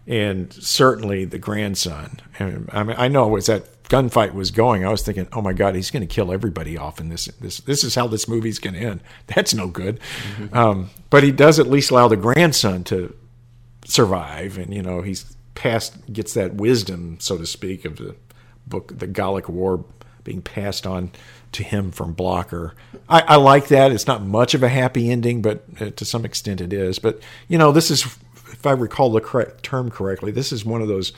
and 0.07 0.53
certainly 0.53 1.25
the 1.25 1.39
grandson. 1.39 2.21
And 2.39 2.69
I 2.73 2.83
mean, 2.83 2.97
I 2.99 3.09
know 3.09 3.37
as 3.37 3.47
that 3.47 3.85
gunfight 3.85 4.35
was 4.35 4.51
going, 4.51 4.85
I 4.85 4.91
was 4.91 5.03
thinking, 5.03 5.29
"Oh 5.33 5.41
my 5.41 5.53
God, 5.53 5.77
he's 5.77 5.91
going 5.91 6.07
to 6.07 6.13
kill 6.13 6.33
everybody 6.33 6.77
off 6.77 6.99
in 6.99 7.09
this. 7.09 7.27
This 7.41 7.59
this 7.59 7.85
is 7.85 7.95
how 7.95 8.09
this 8.09 8.27
movie's 8.27 8.59
going 8.59 8.75
to 8.75 8.81
end. 8.81 9.01
That's 9.29 9.55
no 9.55 9.69
good." 9.69 10.01
Mm-hmm. 10.37 10.57
Um, 10.57 10.91
but 11.11 11.23
he 11.23 11.31
does 11.31 11.59
at 11.61 11.69
least 11.69 11.91
allow 11.91 12.09
the 12.09 12.17
grandson 12.17 12.85
to 12.85 13.15
survive, 13.85 14.59
and 14.59 14.73
you 14.75 14.83
know 14.83 15.03
he's 15.03 15.37
passed 15.55 16.13
gets 16.13 16.35
that 16.35 16.55
wisdom, 16.55 17.19
so 17.21 17.37
to 17.39 17.47
speak, 17.47 17.85
of 17.85 17.97
the 17.97 18.17
book, 18.67 18.99
the 18.99 19.07
Gallic 19.07 19.49
War, 19.49 19.85
being 20.25 20.43
passed 20.43 20.87
on 20.87 21.11
to 21.53 21.63
him 21.63 21.91
from 21.91 22.15
Blocker. 22.15 22.75
I, 23.09 23.21
I 23.21 23.37
like 23.37 23.69
that. 23.69 23.93
It's 23.93 24.07
not 24.07 24.23
much 24.23 24.55
of 24.55 24.63
a 24.63 24.69
happy 24.69 25.11
ending, 25.11 25.43
but 25.43 25.65
uh, 25.81 25.91
to 25.91 26.05
some 26.05 26.25
extent 26.25 26.61
it 26.61 26.73
is. 26.73 26.99
But 26.99 27.21
you 27.49 27.59
know, 27.59 27.73
this 27.73 27.91
is, 27.91 28.05
if 28.51 28.67
I 28.67 28.73
recall 28.73 29.11
the 29.11 29.21
correct 29.21 29.63
term 29.63 29.91
correctly, 29.91 30.33
this 30.33 30.53
is 30.53 30.65
one 30.65 30.83
of 30.83 30.89
those 30.89 31.13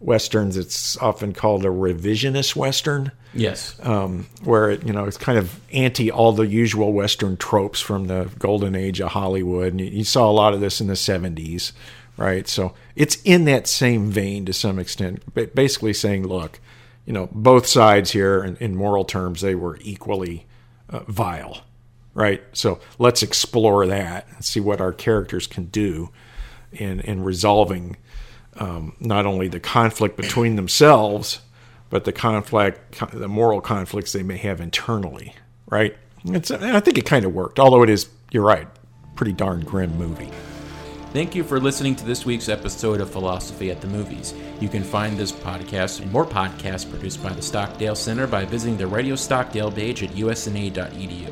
westerns. 0.00 0.56
It's 0.56 0.96
often 0.98 1.32
called 1.32 1.64
a 1.64 1.68
revisionist 1.68 2.56
western. 2.56 3.12
Yes. 3.34 3.76
Um, 3.82 4.26
where 4.44 4.70
it, 4.70 4.84
you 4.84 4.92
know 4.92 5.04
it's 5.04 5.16
kind 5.16 5.38
of 5.38 5.58
anti 5.72 6.10
all 6.10 6.32
the 6.32 6.46
usual 6.46 6.92
western 6.92 7.36
tropes 7.36 7.80
from 7.80 8.06
the 8.06 8.30
golden 8.38 8.74
age 8.74 9.00
of 9.00 9.12
Hollywood, 9.12 9.72
and 9.72 9.80
you, 9.80 9.86
you 9.86 10.04
saw 10.04 10.30
a 10.30 10.32
lot 10.32 10.54
of 10.54 10.60
this 10.60 10.80
in 10.80 10.86
the 10.86 10.94
'70s, 10.94 11.72
right? 12.16 12.46
So 12.46 12.74
it's 12.94 13.16
in 13.22 13.44
that 13.46 13.66
same 13.66 14.10
vein 14.10 14.44
to 14.46 14.52
some 14.52 14.78
extent, 14.78 15.22
but 15.34 15.54
basically 15.54 15.94
saying, 15.94 16.26
look, 16.26 16.60
you 17.06 17.12
know, 17.12 17.28
both 17.32 17.66
sides 17.66 18.12
here, 18.12 18.44
in, 18.44 18.56
in 18.56 18.76
moral 18.76 19.04
terms, 19.04 19.40
they 19.40 19.54
were 19.54 19.78
equally 19.80 20.46
uh, 20.90 21.00
vile, 21.08 21.62
right? 22.14 22.42
So 22.52 22.80
let's 22.98 23.22
explore 23.22 23.86
that 23.86 24.26
and 24.34 24.44
see 24.44 24.60
what 24.60 24.80
our 24.80 24.92
characters 24.92 25.46
can 25.46 25.66
do 25.66 26.10
in 26.70 27.00
in 27.00 27.22
resolving 27.22 27.96
um, 28.56 28.94
not 29.00 29.26
only 29.26 29.48
the 29.48 29.60
conflict 29.60 30.16
between 30.16 30.56
themselves, 30.56 31.40
but 31.92 32.04
the 32.04 32.12
conflict, 32.12 32.98
the 33.12 33.28
moral 33.28 33.60
conflicts 33.60 34.12
they 34.12 34.22
may 34.22 34.38
have 34.38 34.62
internally, 34.62 35.34
right? 35.66 35.94
It's, 36.24 36.50
I 36.50 36.80
think 36.80 36.96
it 36.96 37.04
kind 37.04 37.26
of 37.26 37.34
worked, 37.34 37.60
although 37.60 37.82
it 37.82 37.90
is, 37.90 38.08
you're 38.30 38.42
right, 38.42 38.66
pretty 39.14 39.34
darn 39.34 39.60
grim 39.60 39.98
movie. 39.98 40.30
Thank 41.12 41.34
you 41.34 41.44
for 41.44 41.60
listening 41.60 41.94
to 41.96 42.06
this 42.06 42.24
week's 42.24 42.48
episode 42.48 43.02
of 43.02 43.10
Philosophy 43.10 43.70
at 43.70 43.82
the 43.82 43.88
Movies. 43.88 44.32
You 44.58 44.70
can 44.70 44.82
find 44.82 45.18
this 45.18 45.32
podcast 45.32 46.00
and 46.00 46.10
more 46.10 46.24
podcasts 46.24 46.88
produced 46.88 47.22
by 47.22 47.34
the 47.34 47.42
Stockdale 47.42 47.94
Center 47.94 48.26
by 48.26 48.46
visiting 48.46 48.78
the 48.78 48.86
Radio 48.86 49.14
Stockdale 49.14 49.70
page 49.70 50.02
at 50.02 50.10
usna.edu. 50.12 51.30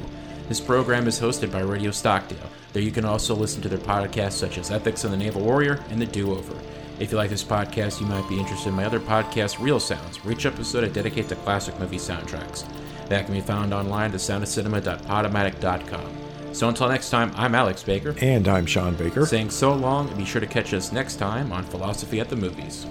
This 0.51 0.61
program 0.61 1.09
is 1.09 1.19
hosted 1.19 1.51
by 1.51 1.61
Radio 1.61 1.91
Stockdale. 1.91 2.51
There 2.75 2.83
you 2.83 2.91
can 2.91 3.07
also 3.07 3.35
listen 3.35 3.63
to 3.63 3.71
their 3.71 3.79
podcasts 3.79 4.33
such 4.33 4.59
as 4.59 4.71
Ethics 4.71 5.05
of 5.05 5.11
the 5.11 5.17
Naval 5.17 5.41
Warrior 5.41 5.83
and 5.89 5.99
The 5.99 6.05
Do 6.05 6.33
Over. 6.33 6.55
If 7.01 7.11
you 7.11 7.17
like 7.17 7.31
this 7.31 7.43
podcast, 7.43 7.99
you 7.99 8.07
might 8.07 8.29
be 8.29 8.39
interested 8.39 8.69
in 8.69 8.75
my 8.75 8.85
other 8.85 9.01
podcast, 9.01 9.59
Real 9.59 9.81
Sounds, 9.81 10.23
where 10.23 10.35
each 10.35 10.45
episode 10.45 10.85
I 10.85 10.89
dedicate 10.89 11.31
to 11.31 11.37
classic 11.37 11.81
movie 11.81 11.97
soundtracks. 11.97 12.67
That 13.09 13.25
can 13.25 13.35
be 13.35 13.41
found 13.41 13.73
online 13.73 14.11
at 14.11 14.19
soundofcinema.podomatic.com. 14.19 16.17
So 16.53 16.69
until 16.69 16.89
next 16.89 17.09
time, 17.09 17.33
I'm 17.37 17.55
Alex 17.55 17.83
Baker. 17.83 18.15
And 18.21 18.47
I'm 18.47 18.67
Sean 18.67 18.97
Baker. 18.97 19.25
Saying 19.25 19.49
so 19.49 19.73
long, 19.73 20.09
and 20.09 20.19
be 20.19 20.27
sure 20.27 20.43
to 20.43 20.47
catch 20.47 20.75
us 20.75 20.93
next 20.93 21.17
time 21.17 21.53
on 21.53 21.65
Philosophy 21.65 22.21
at 22.21 22.29
the 22.29 22.37
Movies. 22.37 22.85